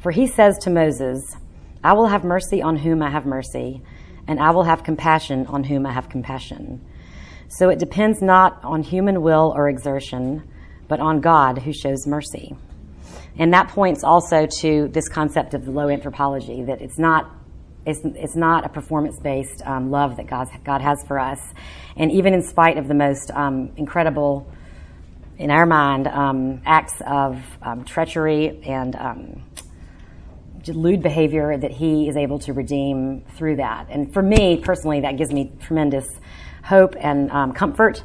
For 0.00 0.12
he 0.12 0.28
says 0.28 0.58
to 0.58 0.70
Moses, 0.70 1.36
I 1.82 1.92
will 1.92 2.06
have 2.06 2.24
mercy 2.24 2.62
on 2.62 2.76
whom 2.76 3.02
I 3.02 3.10
have 3.10 3.26
mercy, 3.26 3.82
and 4.26 4.40
I 4.40 4.50
will 4.50 4.64
have 4.64 4.82
compassion 4.82 5.46
on 5.46 5.64
whom 5.64 5.86
I 5.86 5.92
have 5.92 6.08
compassion. 6.08 6.84
So 7.48 7.70
it 7.70 7.78
depends 7.78 8.20
not 8.20 8.62
on 8.64 8.82
human 8.82 9.22
will 9.22 9.52
or 9.56 9.68
exertion, 9.68 10.42
but 10.86 11.00
on 11.00 11.20
God 11.20 11.58
who 11.58 11.72
shows 11.72 12.06
mercy. 12.06 12.56
And 13.38 13.54
that 13.54 13.68
points 13.68 14.02
also 14.04 14.46
to 14.60 14.88
this 14.88 15.08
concept 15.08 15.54
of 15.54 15.64
the 15.64 15.70
low 15.70 15.88
anthropology, 15.88 16.64
that 16.64 16.82
it's 16.82 16.98
not 16.98 17.34
it's, 17.86 18.00
it's 18.04 18.36
not 18.36 18.66
a 18.66 18.68
performance 18.68 19.18
based 19.18 19.62
um, 19.64 19.90
love 19.90 20.18
that 20.18 20.26
God, 20.26 20.48
God 20.62 20.82
has 20.82 21.02
for 21.06 21.18
us. 21.18 21.40
And 21.96 22.12
even 22.12 22.34
in 22.34 22.42
spite 22.42 22.76
of 22.76 22.86
the 22.86 22.94
most 22.94 23.30
um, 23.30 23.70
incredible, 23.76 24.46
in 25.38 25.50
our 25.50 25.64
mind, 25.64 26.06
um, 26.06 26.60
acts 26.66 27.00
of 27.06 27.42
um, 27.62 27.84
treachery 27.84 28.60
and 28.66 28.94
um, 28.94 29.42
lewd 30.74 31.02
behavior, 31.02 31.56
that 31.56 31.70
He 31.70 32.08
is 32.08 32.16
able 32.16 32.38
to 32.40 32.52
redeem 32.52 33.22
through 33.36 33.56
that. 33.56 33.88
And 33.90 34.12
for 34.12 34.22
me 34.22 34.56
personally, 34.58 35.00
that 35.00 35.16
gives 35.16 35.32
me 35.32 35.52
tremendous 35.60 36.06
hope 36.62 36.94
and 36.98 37.30
um, 37.30 37.52
comfort 37.52 38.02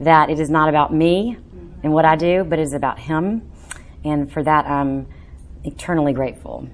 that 0.00 0.30
it 0.30 0.40
is 0.40 0.50
not 0.50 0.68
about 0.68 0.92
me 0.92 1.36
and 1.82 1.92
what 1.92 2.04
I 2.04 2.16
do, 2.16 2.44
but 2.44 2.58
it 2.58 2.62
is 2.62 2.74
about 2.74 2.98
Him. 2.98 3.50
And 4.04 4.32
for 4.32 4.42
that, 4.42 4.66
I'm 4.66 5.06
eternally 5.64 6.12
grateful. 6.12 6.68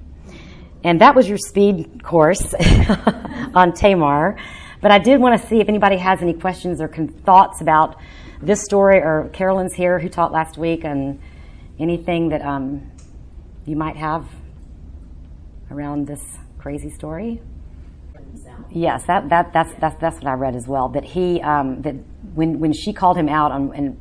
And 0.83 1.01
that 1.01 1.15
was 1.15 1.29
your 1.29 1.39
speed 1.39 2.03
course 2.03 2.55
on 3.55 3.73
Tamar. 3.75 4.39
But 4.81 4.91
I 4.91 4.99
did 4.99 5.21
want 5.21 5.41
to 5.41 5.47
see 5.47 5.61
if 5.61 5.69
anybody 5.69 5.99
has 5.99 6.23
any 6.23 6.33
questions 6.33 6.81
or 6.81 6.89
con- 6.89 7.09
thoughts 7.09 7.61
about 7.61 7.97
this 8.41 8.63
story, 8.63 8.99
or 8.99 9.29
Carolyn's 9.35 9.75
here 9.75 9.99
who 9.99 10.09
taught 10.09 10.33
last 10.33 10.57
week, 10.57 10.85
and 10.85 11.21
anything 11.79 12.31
that 12.31 12.41
um, 12.41 12.91
you 13.67 13.77
might 13.77 13.97
have 13.97 14.27
around 15.71 16.07
this 16.07 16.21
crazy 16.59 16.91
story. 16.91 17.41
Yes, 18.71 19.05
that, 19.07 19.29
that 19.31 19.53
that's 19.53 19.73
that's 19.81 20.01
that's 20.01 20.17
what 20.17 20.27
I 20.27 20.35
read 20.35 20.55
as 20.55 20.69
well. 20.69 20.89
That 20.89 21.05
he 21.05 21.41
um, 21.41 21.83
that 21.83 21.95
when 22.35 22.61
when 22.61 22.73
she 22.73 22.93
called 22.93 23.17
him 23.17 23.29
out 23.29 23.51
on 23.51 23.73
and 23.75 24.01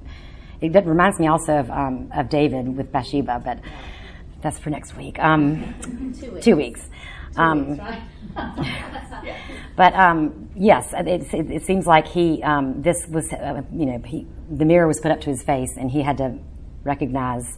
it 0.62 0.74
that 0.74 0.86
reminds 0.86 1.20
me 1.20 1.28
also 1.28 1.58
of 1.58 1.72
um, 1.72 2.12
of 2.14 2.30
David 2.30 2.78
with 2.78 2.92
Bathsheba, 2.92 3.42
but 3.44 3.60
that's 4.42 4.60
for 4.60 4.70
next 4.70 4.96
week. 4.96 5.18
Um, 5.20 5.76
two 6.20 6.32
weeks. 6.32 6.46
Two 6.46 6.56
weeks. 6.56 6.82
Um, 7.36 7.80
but 9.76 9.94
um, 9.94 10.50
yes, 10.56 10.94
it, 10.94 11.08
it, 11.08 11.52
it, 11.52 11.66
seems 11.66 11.86
like 11.86 12.08
he 12.08 12.42
um, 12.44 12.82
this 12.82 13.08
was 13.08 13.32
uh, 13.34 13.62
you 13.74 13.86
know 13.86 14.02
he, 14.06 14.28
the 14.52 14.66
mirror 14.66 14.88
was 14.88 15.00
put 15.00 15.12
up 15.12 15.22
to 15.22 15.30
his 15.30 15.44
face 15.44 15.78
and 15.78 15.92
he 15.92 16.02
had 16.02 16.18
to 16.18 16.38
recognize 16.84 17.58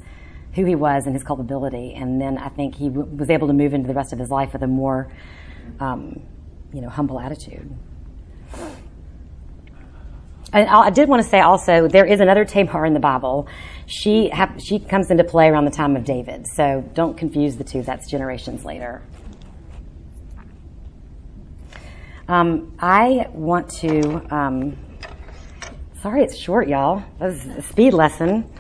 who 0.54 0.66
he 0.66 0.76
was 0.76 1.06
and 1.06 1.16
his 1.16 1.24
culpability, 1.24 1.94
and 1.94 2.20
then 2.20 2.38
I 2.38 2.50
think 2.50 2.76
he 2.76 2.90
w- 2.90 3.08
was 3.16 3.30
able 3.30 3.48
to 3.48 3.54
move 3.54 3.74
into 3.74 3.88
the 3.88 3.94
rest 3.94 4.12
of 4.14 4.20
his 4.20 4.30
life 4.30 4.54
with 4.54 4.64
a 4.64 4.68
more 4.68 5.12
um, 5.80 6.22
you 6.74 6.82
know 6.82 6.90
humble 6.90 7.20
attitude. 7.20 7.70
And 10.54 10.68
I 10.68 10.90
did 10.90 11.08
want 11.08 11.24
to 11.24 11.30
say 11.30 11.40
also 11.40 11.88
there 11.88 12.06
is 12.06 12.20
another 12.20 12.44
Tamar 12.44 12.86
in 12.86 12.94
the 12.94 13.00
Bible. 13.00 13.48
She 13.86 14.30
ha- 14.30 14.58
she 14.58 14.80
comes 14.80 15.10
into 15.10 15.24
play 15.24 15.48
around 15.48 15.66
the 15.66 15.72
time 15.72 15.96
of 15.96 16.04
David, 16.04 16.46
so 16.48 16.84
don't 16.94 17.18
confuse 17.18 17.56
the 17.56 17.64
two. 17.64 17.84
That's 17.84 18.10
generations 18.10 18.66
later. 18.66 19.02
Um, 22.28 22.74
I 22.80 23.28
want 23.32 23.70
to. 23.80 24.34
Um, 24.34 24.78
sorry, 26.02 26.24
it's 26.24 26.38
short, 26.38 26.68
y'all. 26.68 27.04
That 27.20 27.28
was 27.28 27.46
a 27.46 27.62
speed 27.62 27.94
lesson. 27.94 28.52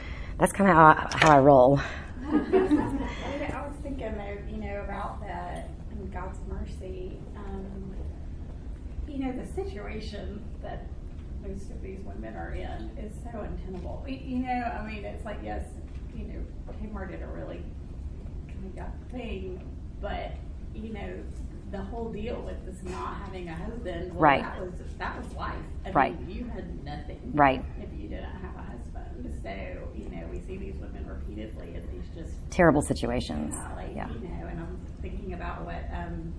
That's 0.41 0.53
kind 0.53 0.71
of 0.71 0.75
how, 0.75 0.86
I, 0.86 1.17
how 1.17 1.38
I 1.38 1.39
roll. 1.39 1.79
I 2.27 2.33
was 2.33 3.75
thinking, 3.83 4.15
you 4.50 4.57
know, 4.57 4.81
about 4.83 5.21
that 5.21 5.69
and 5.91 6.12
God's 6.12 6.39
mercy. 6.50 7.19
Um, 7.36 7.93
you 9.07 9.19
know, 9.19 9.33
the 9.33 9.45
situation 9.45 10.43
that 10.63 10.88
most 11.48 11.69
of 11.69 11.79
these 11.83 12.00
women 12.03 12.36
are 12.36 12.55
in 12.55 12.89
is 12.98 13.13
so 13.24 13.41
untenable. 13.41 14.03
You 14.07 14.39
know, 14.39 14.63
I 14.79 14.83
mean, 14.83 15.05
it's 15.05 15.25
like 15.25 15.38
yes, 15.43 15.63
you 16.17 16.24
know, 16.24 16.39
Tamar 16.79 17.05
did 17.05 17.21
a 17.21 17.27
really 17.27 17.62
kind 18.48 18.79
of 18.79 19.12
thing, 19.12 19.62
but 20.01 20.31
you 20.74 20.91
know, 20.91 21.19
the 21.69 21.83
whole 21.83 22.12
deal 22.12 22.41
with 22.41 22.65
this 22.65 22.81
not 22.91 23.17
having 23.17 23.48
a 23.48 23.53
husband, 23.53 24.12
well, 24.13 24.21
right? 24.21 24.41
That 24.41 24.60
was 24.60 24.74
that 24.98 25.24
was 25.24 25.31
life. 25.36 25.53
I 25.86 25.91
right. 25.91 26.19
Mean, 26.27 26.36
you 26.36 26.45
had 26.45 26.83
nothing. 26.83 27.31
Right. 27.36 27.63
If 27.79 27.89
you 27.95 28.10
didn't 28.10 28.24
have 28.24 28.55
a 28.55 28.61
so 29.43 29.50
you 29.95 30.10
know, 30.10 30.25
we 30.31 30.39
see 30.41 30.57
these 30.57 30.75
women 30.75 31.05
repeatedly 31.07 31.75
in 31.75 31.88
these 31.91 32.07
just 32.15 32.33
terrible 32.50 32.81
situations. 32.81 33.55
Uh, 33.55 33.75
like, 33.75 33.95
yeah. 33.95 34.10
You 34.10 34.27
know, 34.27 34.48
and 34.48 34.60
I'm 34.60 34.79
thinking 35.01 35.33
about 35.33 35.65
what 35.65 35.83
um, 35.93 36.33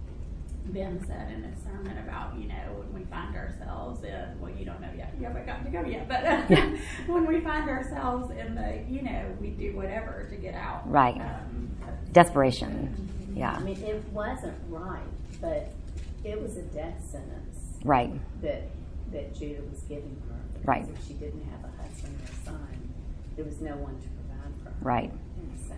Ben 0.67 1.05
said 1.07 1.33
in 1.33 1.43
his 1.43 1.63
sermon 1.63 1.99
about 1.99 2.37
you 2.39 2.49
know 2.49 2.55
when 2.79 3.03
we 3.03 3.05
find 3.11 3.35
ourselves 3.35 4.05
in 4.05 4.41
well, 4.41 4.53
you 4.57 4.65
don't 4.65 4.81
know 4.81 4.91
yet. 4.97 5.13
You 5.19 5.27
haven't 5.27 5.47
gotten 5.47 5.65
to 5.65 5.71
go 5.71 5.85
yet, 5.85 6.09
but 6.09 6.25
uh, 6.25 6.43
yeah. 6.49 6.77
when 7.07 7.27
we 7.27 7.41
find 7.41 7.69
ourselves 7.69 8.31
in 8.31 8.55
the 8.55 8.83
you 8.89 9.03
know 9.03 9.25
we 9.41 9.49
do 9.49 9.77
whatever 9.77 10.27
to 10.31 10.37
get 10.37 10.55
out. 10.55 10.89
Right. 10.91 11.21
Um, 11.21 11.71
Desperation. 12.13 13.09
Yeah. 13.35 13.53
I 13.53 13.61
mean, 13.61 13.83
it 13.83 14.05
wasn't 14.13 14.57
right, 14.69 15.01
but 15.41 15.73
it 16.25 16.41
was 16.41 16.57
a 16.57 16.63
death 16.63 17.03
sentence. 17.11 17.59
Right. 17.85 18.13
That 18.43 18.69
that 19.13 19.35
Judah 19.35 19.63
was 19.71 19.81
giving 19.83 20.21
her. 20.29 20.37
Right. 20.65 20.87
If 20.89 21.07
she 21.07 21.15
didn't 21.15 21.45
have 21.51 21.65
a 21.65 21.83
husband 21.83 22.17
or 22.21 22.33
a 22.33 22.45
son, 22.45 22.82
there 23.37 23.45
was 23.45 23.61
no 23.61 23.77
one 23.77 23.99
to 24.01 24.09
provide 24.09 24.53
for 24.63 24.71
her. 24.71 24.77
Right. 24.81 25.11
And 25.11 25.59
so, 25.69 25.75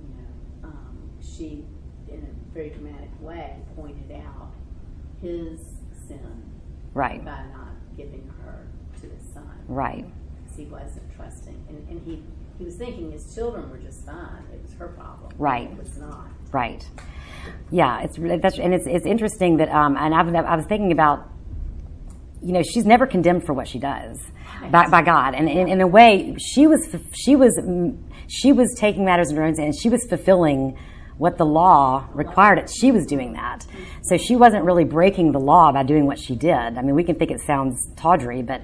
you 0.00 0.14
know, 0.16 0.68
um, 0.68 0.98
she, 1.20 1.64
in 2.08 2.18
a 2.18 2.54
very 2.54 2.70
dramatic 2.70 3.10
way, 3.20 3.56
pointed 3.76 4.12
out 4.12 4.50
his 5.22 5.60
sin 6.06 6.42
Right. 6.92 7.24
by 7.24 7.42
not 7.52 7.72
giving 7.96 8.30
her 8.44 8.66
to 9.00 9.08
his 9.08 9.22
son. 9.32 9.48
Right. 9.68 10.04
Because 10.42 10.58
he 10.58 10.64
wasn't 10.66 11.14
trusting. 11.16 11.64
And, 11.68 11.88
and 11.88 12.06
he, 12.06 12.22
he 12.58 12.64
was 12.64 12.76
thinking 12.76 13.10
his 13.10 13.34
children 13.34 13.70
were 13.70 13.78
just 13.78 14.04
fine. 14.04 14.44
It 14.52 14.62
was 14.62 14.74
her 14.74 14.88
problem. 14.88 15.32
Right. 15.38 15.70
It 15.70 15.78
was 15.78 15.96
not. 15.98 16.28
Right. 16.52 16.86
Yeah, 17.70 18.00
it's 18.00 18.18
really 18.18 18.38
that's 18.38 18.58
and 18.58 18.72
it's 18.72 18.86
it's 18.86 19.04
interesting 19.04 19.58
that 19.58 19.68
um 19.68 19.96
and 19.98 20.14
I've, 20.14 20.34
I 20.34 20.56
was 20.56 20.64
thinking 20.64 20.92
about 20.92 21.28
you 22.44 22.52
know 22.52 22.62
she's 22.62 22.84
never 22.84 23.06
condemned 23.06 23.44
for 23.44 23.52
what 23.52 23.66
she 23.66 23.78
does 23.78 24.18
by, 24.70 24.88
by 24.88 25.02
God. 25.02 25.34
And 25.34 25.48
in, 25.48 25.68
in 25.68 25.80
a 25.80 25.86
way 25.86 26.36
she 26.38 26.66
was 26.66 26.94
she 27.12 27.36
was 27.36 27.58
she 28.28 28.52
was 28.52 28.74
taking 28.78 29.04
matters 29.04 29.30
in 29.30 29.36
her 29.36 29.44
own 29.44 29.54
hands. 29.54 29.78
She 29.80 29.88
was 29.88 30.04
fulfilling 30.08 30.78
what 31.16 31.38
the 31.38 31.46
law 31.46 32.08
required 32.12 32.58
it. 32.58 32.70
She 32.70 32.90
was 32.90 33.06
doing 33.06 33.34
that. 33.34 33.66
So 34.02 34.16
she 34.16 34.36
wasn't 34.36 34.64
really 34.64 34.84
breaking 34.84 35.32
the 35.32 35.38
law 35.38 35.72
by 35.72 35.84
doing 35.84 36.06
what 36.06 36.18
she 36.18 36.34
did. 36.36 36.52
I 36.52 36.82
mean 36.82 36.94
we 36.94 37.04
can 37.04 37.16
think 37.16 37.30
it 37.30 37.40
sounds 37.40 37.88
tawdry 37.96 38.42
but 38.42 38.60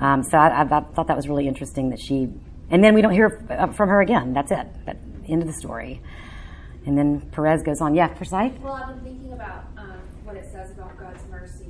um, 0.00 0.22
so 0.22 0.38
I, 0.38 0.48
I, 0.48 0.62
I 0.62 0.80
thought 0.94 1.08
that 1.08 1.16
was 1.16 1.28
really 1.28 1.46
interesting 1.46 1.90
that 1.90 2.00
she 2.00 2.28
and 2.70 2.82
then 2.82 2.94
we 2.94 3.02
don't 3.02 3.12
hear 3.12 3.44
uh, 3.50 3.66
from 3.72 3.88
her 3.90 4.00
again. 4.00 4.32
That's 4.32 4.50
it. 4.50 4.66
That 4.86 4.96
end 5.28 5.42
of 5.42 5.48
the 5.48 5.54
story. 5.54 6.00
And 6.86 6.98
then 6.98 7.20
Perez 7.30 7.62
goes 7.62 7.80
on. 7.80 7.94
Yeah, 7.94 8.12
Forsyth? 8.14 8.58
Well, 8.60 8.72
I've 8.74 8.88
been 8.88 9.04
thinking 9.04 9.32
about 9.32 9.66
um, 9.76 10.00
what 10.24 10.36
it 10.36 10.46
says 10.50 10.72
about 10.72 10.98
God's 10.98 11.22
mercy, 11.30 11.61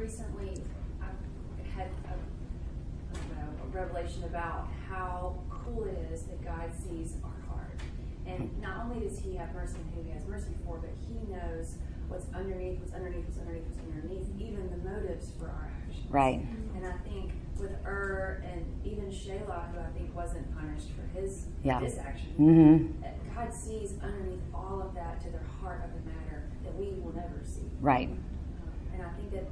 recently 0.00 0.62
I've 1.02 1.66
had 1.76 1.88
a, 2.08 2.14
I 3.16 3.42
know, 3.42 3.48
a 3.64 3.66
revelation 3.76 4.24
about 4.24 4.68
how 4.88 5.38
cool 5.50 5.84
it 5.84 5.98
is 6.12 6.22
that 6.24 6.42
God 6.44 6.70
sees 6.74 7.14
our 7.22 7.54
heart. 7.54 7.70
And 8.26 8.50
not 8.60 8.84
only 8.86 9.06
does 9.06 9.18
He 9.18 9.36
have 9.36 9.54
mercy 9.54 9.76
on 9.76 9.92
who 9.94 10.02
He 10.08 10.10
has 10.14 10.26
mercy 10.26 10.52
for, 10.64 10.78
but 10.78 10.90
He 11.06 11.14
knows 11.32 11.74
what's 12.08 12.26
underneath, 12.34 12.80
what's 12.80 12.92
underneath, 12.94 13.24
what's 13.26 13.38
underneath, 13.38 13.64
what's 13.66 13.78
underneath, 13.78 14.26
even 14.38 14.70
the 14.70 14.88
motives 14.88 15.30
for 15.38 15.46
our 15.46 15.70
actions. 15.86 16.06
Right. 16.10 16.44
And 16.76 16.86
I 16.86 16.92
think 17.08 17.32
with 17.58 17.72
Ur 17.86 18.42
and 18.50 18.64
even 18.84 19.06
Shelah, 19.10 19.70
who 19.72 19.78
I 19.80 19.90
think 19.96 20.16
wasn't 20.16 20.50
punished 20.58 20.88
for 20.96 21.06
his 21.18 21.46
Yeah. 21.62 21.78
his 21.80 21.98
action, 21.98 22.32
Mm-hmm. 22.38 23.04
uh, 23.04 23.08
God 23.34 23.52
sees 23.54 23.94
underneath 24.02 24.40
all 24.54 24.82
of 24.82 24.94
that 24.94 25.20
to 25.22 25.28
the 25.30 25.38
heart 25.60 25.82
of 25.84 25.90
the 25.92 26.10
matter 26.10 26.48
that 26.64 26.74
we 26.74 26.98
will 27.00 27.14
never 27.14 27.40
see. 27.44 27.68
Right. 27.80 28.08
Um, 28.08 28.18
and 28.94 29.02
I 29.02 29.10
think 29.10 29.30
that 29.32 29.44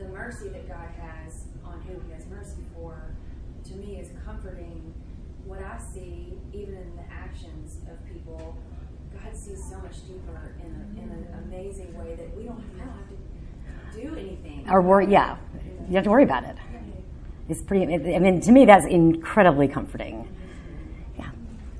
the 0.00 0.08
mercy 0.08 0.48
that 0.48 0.66
God 0.66 0.88
has 1.00 1.44
on 1.64 1.80
who 1.82 2.00
He 2.06 2.12
has 2.12 2.26
mercy 2.26 2.62
for, 2.74 3.14
to 3.68 3.74
me, 3.74 3.96
is 4.00 4.08
comforting. 4.24 4.94
What 5.44 5.62
I 5.62 5.78
see, 5.78 6.34
even 6.52 6.74
in 6.74 6.96
the 6.96 7.04
actions 7.12 7.78
of 7.90 8.04
people, 8.12 8.56
God 9.12 9.36
sees 9.36 9.62
so 9.62 9.78
much 9.78 10.06
deeper 10.06 10.54
in, 10.60 10.70
a, 10.70 11.02
in 11.02 11.10
an 11.10 11.26
amazing 11.44 11.96
way 11.98 12.14
that 12.14 12.36
we 12.36 12.44
don't. 12.44 12.62
I 12.76 12.84
don't 12.84 12.96
have 12.96 13.08
to 13.94 14.00
do 14.00 14.16
anything. 14.16 14.66
Or 14.70 14.80
worry, 14.80 15.06
yeah. 15.06 15.36
You 15.54 15.86
don't 15.86 15.94
have 15.96 16.04
to 16.04 16.10
worry 16.10 16.24
about 16.24 16.44
it. 16.44 16.56
It's 17.48 17.62
pretty, 17.62 17.92
I 17.92 18.18
mean, 18.20 18.40
to 18.42 18.52
me, 18.52 18.64
that's 18.64 18.86
incredibly 18.86 19.66
comforting. 19.66 20.28
Yeah. 21.18 21.30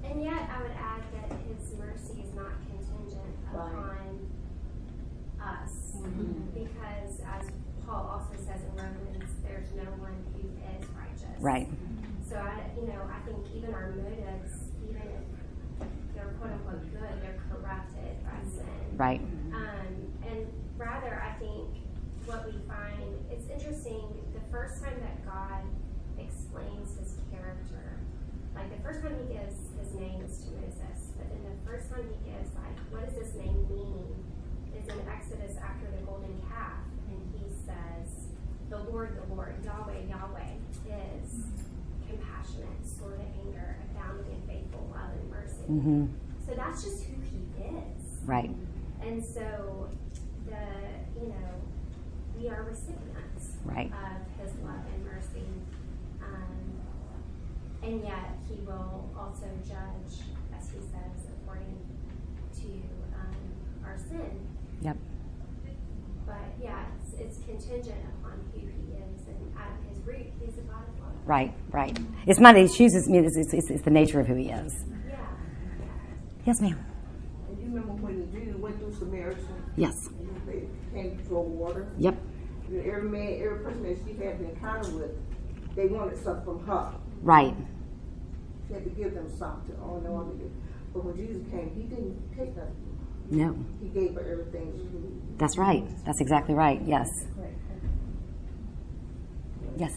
And 0.04 0.22
yet, 0.22 0.50
I 0.52 0.62
would 0.62 0.72
add 0.72 1.02
that 1.14 1.30
His 1.46 1.78
mercy 1.78 2.24
is 2.26 2.34
not 2.34 2.50
contingent 2.66 3.22
upon 3.54 4.28
us, 5.40 5.70
mm-hmm. 5.96 6.42
because 6.52 7.20
as 7.20 7.46
Paul 7.90 8.22
also 8.22 8.38
says 8.46 8.62
in 8.62 8.70
Romans, 8.78 9.26
there's 9.42 9.74
no 9.74 9.90
one 9.98 10.14
who 10.38 10.46
is 10.46 10.86
righteous. 10.94 11.34
Right. 11.42 11.66
So 12.22 12.36
I, 12.38 12.70
you 12.78 12.86
know, 12.86 13.02
I 13.10 13.18
think 13.26 13.42
even 13.50 13.74
our 13.74 13.90
motives, 13.90 14.70
even 14.86 15.02
if 15.02 15.90
they're 16.14 16.38
quote 16.38 16.54
unquote 16.54 16.86
good, 16.94 17.18
they're 17.18 17.42
corrupted 17.50 18.14
by 18.22 18.38
sin. 18.46 18.94
Right. 18.94 19.20
Um, 19.50 19.90
and 20.22 20.46
rather, 20.78 21.18
I 21.18 21.34
think 21.42 21.82
what 22.26 22.46
we 22.46 22.62
find, 22.70 23.26
it's 23.26 23.50
interesting, 23.50 24.06
the 24.38 24.44
first 24.54 24.78
time 24.78 24.94
that 25.02 25.26
God 25.26 25.66
explains 26.14 26.94
his 26.94 27.18
character, 27.34 27.98
like 28.54 28.70
the 28.70 28.82
first 28.86 29.02
time 29.02 29.18
he 29.18 29.34
gives 29.34 29.66
his 29.82 29.90
name 29.98 30.22
is 30.22 30.46
to 30.46 30.54
Moses, 30.62 31.10
but 31.18 31.26
then 31.26 31.42
the 31.42 31.58
first 31.66 31.90
time 31.90 32.06
he 32.06 32.30
gives, 32.30 32.54
like, 32.54 32.78
what 32.94 33.02
does 33.02 33.18
this 33.18 33.34
name 33.34 33.66
mean, 33.66 34.06
is 34.78 34.86
in 34.86 35.02
Exodus 35.10 35.58
after 35.58 35.90
the 35.90 36.06
golden 36.06 36.38
calf, 36.46 36.86
says, 37.70 38.26
the 38.68 38.78
Lord, 38.90 39.16
the 39.20 39.34
Lord, 39.34 39.54
Yahweh, 39.64 40.08
Yahweh, 40.08 40.54
is 40.86 41.44
compassionate, 42.08 42.80
slow 42.84 43.10
to 43.10 43.22
anger, 43.46 43.76
abounding 43.90 44.26
in 44.32 44.42
faithful 44.48 44.86
love 44.92 45.10
and 45.20 45.30
mercy. 45.30 45.66
Mm-hmm. 45.70 46.06
So 46.46 46.54
that's 46.54 46.82
just 46.82 47.04
who 47.04 47.14
he 47.22 47.64
is. 47.64 48.18
Right. 48.24 48.50
And 49.02 49.24
so 49.24 49.88
the 50.46 51.20
you 51.20 51.28
know, 51.28 51.52
we 52.38 52.48
are 52.48 52.62
recipients 52.68 53.56
Right. 53.64 53.92
of 53.92 54.42
his 54.42 54.52
love 54.64 54.80
and 54.94 55.04
mercy. 55.04 55.46
Um, 56.22 56.80
and 57.82 58.02
yet 58.02 58.36
he 58.48 58.56
will 58.64 59.08
also 59.18 59.46
judge, 59.66 60.20
as 60.56 60.70
he 60.70 60.78
says, 60.80 61.28
according 61.42 61.76
to 62.56 62.68
um, 63.14 63.36
our 63.84 63.96
sin. 63.98 64.46
Yep. 64.82 64.96
But 66.26 66.54
yeah, 66.62 66.84
it's, 67.20 67.38
it's 67.38 67.44
contingent 67.44 67.98
upon 68.20 68.40
who 68.52 68.60
he 68.60 68.92
is, 68.94 69.26
and 69.28 69.54
at 69.56 69.70
his 69.88 69.98
root, 70.06 70.26
he's 70.40 70.58
a 70.58 70.62
God 70.62 70.82
of 70.88 71.00
love. 71.00 71.12
Right. 71.26 71.54
Right. 71.70 71.98
It's 72.26 72.40
not 72.40 72.54
that 72.54 72.62
he 72.62 72.68
chooses 72.68 73.08
me, 73.08 73.18
it's, 73.18 73.36
it's, 73.36 73.52
it's, 73.54 73.70
it's 73.70 73.82
the 73.82 73.90
nature 73.90 74.20
of 74.20 74.26
who 74.26 74.34
he 74.34 74.50
is. 74.50 74.84
Yeah. 75.08 75.16
Yes, 76.46 76.60
ma'am. 76.60 76.78
And 77.48 77.58
you 77.58 77.66
remember 77.66 77.92
when 78.02 78.20
the 78.20 78.26
Jews 78.38 78.56
went 78.56 78.78
through 78.78 78.94
Samaria 78.94 79.36
Yes. 79.76 79.94
and 80.08 80.42
they 80.46 80.64
came 80.92 81.16
to 81.18 81.24
draw 81.24 81.42
water? 81.42 81.86
Yep. 81.98 82.16
And 82.68 82.86
every 82.86 83.08
man, 83.08 83.40
every 83.42 83.58
person 83.64 83.82
that 83.82 83.98
she 84.06 84.14
had 84.14 84.40
an 84.40 84.46
encounter 84.46 84.90
with, 84.92 85.10
they 85.76 85.86
wanted 85.86 86.22
something 86.22 86.44
from 86.44 86.66
her. 86.66 86.94
Right. 87.22 87.54
She 88.66 88.74
had 88.74 88.84
to 88.84 88.90
give 88.90 89.14
them 89.14 89.28
something. 89.36 89.76
Oh 89.82 89.98
no, 89.98 90.30
I 90.34 90.38
did. 90.38 90.52
But 90.92 91.04
when 91.04 91.16
Jesus 91.16 91.42
came, 91.50 91.70
he 91.74 91.82
didn't 91.82 92.16
take 92.36 92.56
nothing. 92.56 92.74
No. 93.30 93.56
He 93.80 93.88
gave 93.88 94.14
her 94.14 94.20
everything 94.20 94.72
she 94.76 94.84
needed. 94.84 95.38
That's 95.38 95.56
right. 95.56 95.84
That's 96.04 96.20
exactly 96.20 96.54
right. 96.54 96.80
Yes. 96.84 97.08
Yes. 99.76 99.92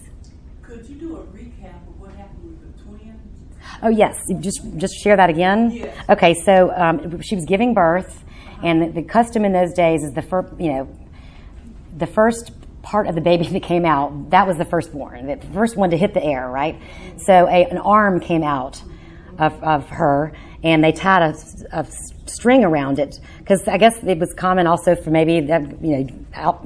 Could 0.62 0.88
you 0.88 0.96
do 0.96 1.18
a 1.18 1.24
recap 1.24 1.88
of 1.88 2.00
what 2.00 2.12
happened 2.12 2.58
with 2.60 2.78
the 2.78 2.84
twins? 2.84 3.20
Oh 3.82 3.90
yes, 3.90 4.16
just 4.40 4.62
just 4.78 4.94
share 5.04 5.18
that 5.18 5.30
again. 5.30 5.72
Yes. 5.72 6.10
Okay, 6.10 6.34
so 6.34 6.72
um, 6.76 7.22
she 7.22 7.36
was 7.36 7.46
giving 7.46 7.74
birth, 7.74 8.24
and 8.64 8.82
the, 8.82 9.02
the 9.02 9.04
custom 9.04 9.44
in 9.46 9.52
those 9.52 9.74
days 9.74 10.04
is 10.04 10.14
the 10.14 10.22
first, 10.22 10.54
you 10.60 10.72
know, 10.72 10.98
the 11.98 12.08
first 12.08 12.52
part 12.82 13.08
of 13.08 13.16
the 13.16 13.22
baby 13.22 13.48
that 13.52 13.64
came 13.64 13.86
out. 13.86 14.30
That 14.30 14.48
was 14.48 14.58
the 14.58 14.66
firstborn, 14.66 15.28
the 15.28 15.48
first 15.54 15.76
one 15.76 15.90
to 15.90 15.98
hit 15.98 16.14
the 16.14 16.24
air, 16.24 16.50
right? 16.50 16.80
So 17.18 17.48
a, 17.48 17.66
an 17.66 17.78
arm 17.78 18.20
came 18.20 18.44
out 18.44 18.82
of, 19.38 19.62
of 19.64 19.90
her, 19.90 20.34
and 20.64 20.84
they 20.84 20.92
tied 20.92 21.22
a, 21.22 21.80
a 21.80 21.88
string 22.26 22.64
around 22.64 23.00
it 23.00 23.20
because 23.40 23.68
I 23.68 23.78
guess 23.78 24.02
it 24.04 24.20
was 24.20 24.34
common 24.34 24.68
also 24.68 24.96
for 24.96 25.10
maybe 25.10 25.42
that 25.42 25.82
you 25.84 25.98
know 25.98 26.10
out. 26.34 26.66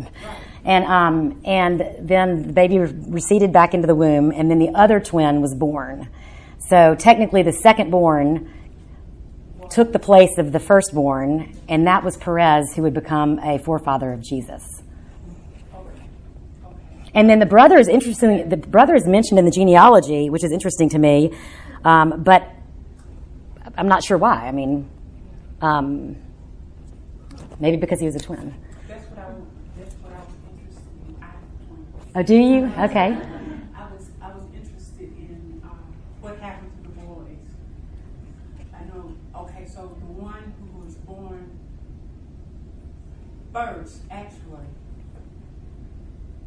And 0.64 0.86
um, 0.86 1.42
and 1.46 1.82
then 2.00 2.48
the 2.48 2.54
baby 2.54 2.80
receded 2.80 3.54
back 3.54 3.74
into 3.74 3.88
the 3.88 3.96
womb, 3.96 4.32
and 4.32 4.52
then 4.52 4.60
the 4.60 4.70
other 4.70 5.00
twin 5.00 5.42
was 5.42 5.56
born. 5.56 6.10
So 6.60 6.96
technically, 6.96 7.44
the 7.44 7.54
second 7.54 7.90
born 7.90 8.52
took 9.70 9.94
the 9.94 10.00
place 10.00 10.38
of 10.38 10.52
the 10.52 10.60
firstborn, 10.60 11.56
and 11.70 11.88
that 11.88 12.04
was 12.04 12.18
Perez, 12.18 12.74
who 12.76 12.82
would 12.84 12.94
become 12.94 13.40
a 13.40 13.60
forefather 13.60 14.12
of 14.12 14.22
Jesus. 14.22 14.82
And 17.14 17.30
then 17.30 17.40
the 17.40 17.46
brother 17.46 17.78
is 17.78 17.88
interesting. 17.88 18.50
The 18.50 18.58
brother 18.58 18.94
is 18.96 19.08
mentioned 19.08 19.40
in 19.40 19.46
the 19.46 19.52
genealogy, 19.52 20.30
which 20.30 20.44
is 20.44 20.52
interesting 20.52 20.90
to 20.90 21.00
me, 21.00 21.32
um, 21.84 22.22
but 22.24 22.48
I'm 23.78 23.88
not 23.88 24.04
sure 24.04 24.18
why. 24.18 24.48
I 24.48 24.52
mean, 24.52 24.90
um, 25.62 26.16
maybe 27.60 27.78
because 27.78 28.00
he 28.00 28.06
was 28.08 28.16
a 28.16 28.20
twin. 28.20 28.54
That's 28.88 29.06
what 29.12 29.20
I, 29.20 29.30
that's 29.78 29.94
what 29.96 30.14
I 30.14 30.20
was 30.20 30.34
interested 30.52 30.88
in. 31.08 31.16
I. 31.22 32.20
Oh, 32.20 32.24
do 32.24 32.36
you? 32.36 32.66
Okay. 32.80 33.16
I 33.76 33.92
was, 33.94 34.10
I 34.22 34.30
was 34.34 34.44
interested 34.56 35.12
in, 35.18 35.62
um, 35.64 35.78
what 36.22 36.38
happened 36.40 36.72
to 36.84 36.90
the 36.90 36.96
boys. 37.06 37.38
I 38.74 38.84
know, 38.86 39.14
okay, 39.44 39.66
so 39.68 39.96
the 40.00 40.12
one 40.22 40.54
who 40.60 40.84
was 40.84 40.96
born 40.96 41.52
first, 43.54 44.02
actually, 44.10 44.66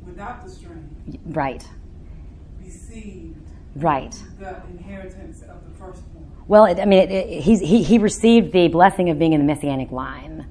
without 0.04 0.44
the 0.44 0.50
string, 0.50 0.88
Right. 1.26 1.64
received 2.64 3.36
Right. 3.76 4.20
the 4.40 4.56
inheritance 4.70 5.42
of 5.42 5.64
the 5.64 5.70
firstborn. 5.78 6.26
Well, 6.50 6.64
it, 6.64 6.80
I 6.80 6.84
mean, 6.84 6.98
it, 6.98 7.12
it, 7.12 7.42
he's, 7.44 7.60
he 7.60 7.84
he 7.84 7.98
received 7.98 8.52
the 8.52 8.66
blessing 8.66 9.08
of 9.08 9.20
being 9.20 9.34
in 9.34 9.40
the 9.40 9.46
messianic 9.46 9.92
line. 9.92 10.48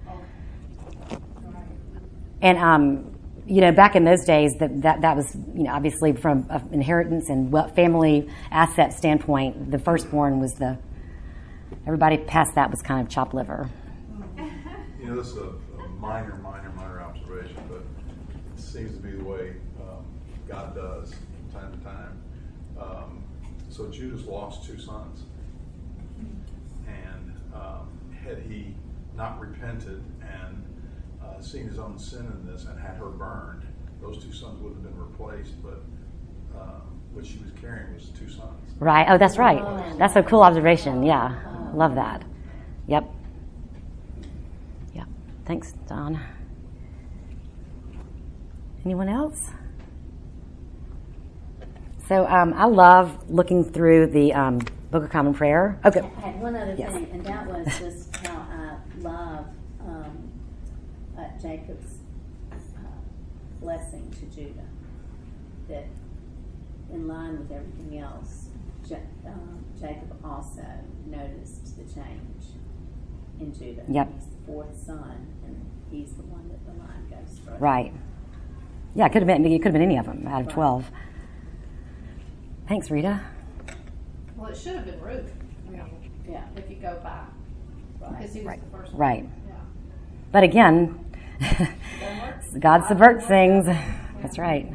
And 2.41 2.57
um, 2.57 3.19
you 3.45 3.59
know, 3.59 3.73
back 3.73 3.97
in 3.97 4.05
those 4.05 4.23
days, 4.23 4.53
that 4.61 4.81
that, 4.83 5.01
that 5.01 5.17
was, 5.17 5.35
you 5.53 5.63
know, 5.63 5.73
obviously 5.73 6.13
from 6.13 6.47
an 6.49 6.69
inheritance 6.71 7.27
and 7.27 7.53
family 7.75 8.29
asset 8.49 8.93
standpoint, 8.93 9.71
the 9.71 9.77
firstborn 9.77 10.39
was 10.39 10.53
the. 10.53 10.77
Everybody 11.85 12.17
past 12.17 12.51
that 12.55 12.71
was 12.71 12.81
kind 12.81 13.05
of 13.05 13.11
chopped 13.11 13.33
liver. 13.33 13.69
You 15.01 15.07
know, 15.07 15.17
this 15.17 15.27
is 15.27 15.37
a, 15.37 15.49
a 15.83 15.89
minor, 15.99 16.35
minor, 16.35 16.71
minor 16.77 17.01
observation, 17.01 17.61
but 17.67 17.83
it 18.55 18.61
seems 18.61 18.95
to 18.95 19.01
be 19.01 19.11
the 19.11 19.23
way 19.25 19.55
um, 19.81 20.05
God 20.47 20.75
does 20.75 21.13
from 21.51 21.61
time 21.61 21.77
to 21.77 21.83
time. 21.83 22.21
Um, 22.79 23.23
so 23.69 23.87
Judas 23.89 24.25
lost 24.25 24.65
two 24.65 24.79
sons, 24.79 25.23
um, 27.53 27.89
had 28.23 28.39
he 28.39 28.75
not 29.15 29.39
repented 29.39 30.03
and 30.21 30.63
uh, 31.21 31.41
seen 31.41 31.67
his 31.67 31.79
own 31.79 31.97
sin 31.97 32.25
in 32.25 32.51
this 32.51 32.65
and 32.65 32.79
had 32.79 32.95
her 32.97 33.09
burned, 33.09 33.63
those 34.01 34.23
two 34.23 34.31
sons 34.31 34.61
would 34.61 34.73
have 34.73 34.83
been 34.83 34.97
replaced. 34.97 35.61
But 35.61 35.81
uh, 36.57 36.79
what 37.13 37.25
she 37.25 37.37
was 37.39 37.51
carrying 37.59 37.93
was 37.93 38.09
two 38.09 38.29
sons. 38.29 38.73
Right. 38.79 39.07
Oh, 39.09 39.17
that's 39.17 39.37
right. 39.37 39.63
That's 39.97 40.15
a 40.15 40.23
cool 40.23 40.41
observation. 40.41 41.03
Yeah. 41.03 41.35
Love 41.73 41.95
that. 41.95 42.23
Yep. 42.87 43.09
Yep. 44.95 45.07
Thanks, 45.45 45.73
Don. 45.87 46.19
Anyone 48.85 49.09
else? 49.09 49.49
So 52.07 52.25
um, 52.25 52.53
I 52.55 52.65
love 52.65 53.29
looking 53.29 53.63
through 53.63 54.07
the 54.07 54.33
um, 54.33 54.61
Book 54.91 55.03
of 55.03 55.09
Common 55.11 55.33
Prayer. 55.33 55.79
Okay. 55.85 55.99
I 56.01 56.19
had 56.19 56.41
one 56.41 56.55
other 56.55 56.75
Yes. 56.77 56.91
thing, 56.93 57.07
and 57.11 57.23
that 57.25 57.45
was 57.47 57.65
just 57.77 58.15
how 58.25 58.39
I 58.39 58.77
love 59.01 59.45
um, 59.81 60.31
uh, 61.17 61.21
Jacob's 61.39 61.97
uh, 62.51 62.55
blessing 63.61 64.11
to 64.19 64.25
Judah. 64.35 64.65
That, 65.67 65.85
in 66.91 67.07
line 67.07 67.37
with 67.37 67.51
everything 67.51 67.99
else, 67.99 68.47
Ja- 68.87 68.97
um, 69.27 69.63
Jacob 69.79 70.15
also 70.25 70.65
noticed 71.05 71.77
the 71.77 71.83
change 71.83 72.45
in 73.39 73.53
Judah. 73.53 73.83
Yep. 73.87 74.09
He's 74.15 74.25
the 74.25 74.45
fourth 74.47 74.75
son, 74.83 75.27
and 75.45 75.69
he's 75.91 76.13
the 76.13 76.23
one 76.23 76.49
that 76.49 76.65
the 76.65 76.71
line 76.81 77.07
goes 77.11 77.37
through. 77.39 77.53
Right. 77.57 77.93
Yeah, 78.95 79.05
it 79.05 79.11
could 79.11 79.21
have 79.21 79.27
been. 79.27 79.45
It 79.45 79.59
could 79.59 79.65
have 79.65 79.73
been 79.73 79.83
any 79.83 79.97
of 79.97 80.07
them 80.07 80.27
out 80.27 80.41
of 80.41 80.47
Right. 80.47 80.53
twelve. 80.55 80.91
Thanks, 82.67 82.89
Rita. 82.89 83.21
Well, 84.39 84.51
it 84.51 84.57
should 84.57 84.75
have 84.75 84.85
been 84.85 85.01
Ruth. 85.01 85.33
I 85.67 85.71
mean, 85.71 85.81
Yeah. 86.29 86.43
if 86.55 86.69
you 86.69 86.77
go 86.77 86.97
back, 87.03 87.27
because 87.99 88.33
he 88.33 88.39
was 88.39 88.47
Right. 88.47 88.71
the 88.71 88.77
first 88.77 88.93
one. 88.93 88.99
Right. 89.01 89.29
Yeah. 89.47 89.53
But 90.31 90.43
again, 90.43 90.97
God 92.59 92.85
subverts 92.85 93.25
things. 93.25 93.65
That's 94.21 94.39
right. 94.39 94.73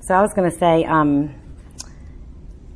So 0.00 0.14
I 0.14 0.20
was 0.20 0.34
going 0.34 0.50
to 0.50 0.56
say, 0.58 0.84
um, 0.84 1.34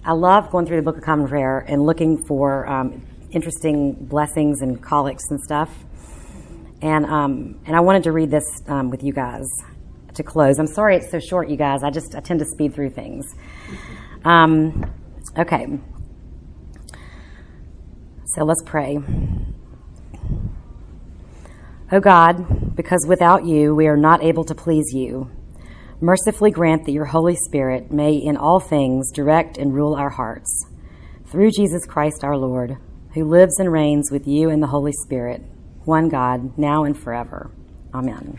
I 0.04 0.12
love 0.12 0.50
going 0.50 0.64
through 0.64 0.76
the 0.76 0.82
Book 0.82 0.96
of 0.96 1.02
Common 1.02 1.28
Prayer 1.28 1.66
and 1.68 1.84
looking 1.84 2.24
for 2.24 2.66
um, 2.66 3.02
interesting 3.30 3.92
blessings 3.92 4.62
and 4.62 4.82
collects 4.82 5.30
and 5.30 5.38
stuff. 5.38 5.70
And 6.80 7.04
um, 7.04 7.60
and 7.66 7.76
I 7.76 7.80
wanted 7.80 8.04
to 8.04 8.12
read 8.12 8.30
this 8.30 8.62
um, 8.68 8.88
with 8.88 9.02
you 9.02 9.12
guys 9.12 9.44
to 10.18 10.22
close. 10.22 10.58
I'm 10.58 10.66
sorry 10.66 10.96
it's 10.96 11.10
so 11.10 11.18
short, 11.18 11.48
you 11.48 11.56
guys. 11.56 11.82
I 11.82 11.90
just 11.90 12.14
I 12.14 12.20
tend 12.20 12.40
to 12.40 12.46
speed 12.46 12.74
through 12.74 12.90
things. 12.90 13.34
Um, 14.24 14.92
okay. 15.36 15.66
So 18.26 18.44
let's 18.44 18.62
pray. 18.64 18.98
Oh 21.90 22.00
God, 22.00 22.76
because 22.76 23.06
without 23.08 23.46
you 23.46 23.74
we 23.74 23.86
are 23.86 23.96
not 23.96 24.22
able 24.22 24.44
to 24.44 24.54
please 24.54 24.92
you, 24.92 25.30
mercifully 26.00 26.50
grant 26.50 26.84
that 26.84 26.92
your 26.92 27.06
Holy 27.06 27.34
Spirit 27.34 27.90
may 27.90 28.12
in 28.14 28.36
all 28.36 28.60
things 28.60 29.10
direct 29.10 29.56
and 29.56 29.72
rule 29.72 29.94
our 29.94 30.10
hearts. 30.10 30.66
Through 31.26 31.52
Jesus 31.52 31.86
Christ 31.86 32.22
our 32.22 32.36
Lord, 32.36 32.76
who 33.14 33.24
lives 33.24 33.58
and 33.58 33.72
reigns 33.72 34.10
with 34.10 34.26
you 34.26 34.50
in 34.50 34.60
the 34.60 34.66
Holy 34.66 34.92
Spirit, 34.92 35.42
one 35.84 36.08
God, 36.08 36.58
now 36.58 36.84
and 36.84 36.96
forever. 36.96 37.50
Amen. 37.94 38.38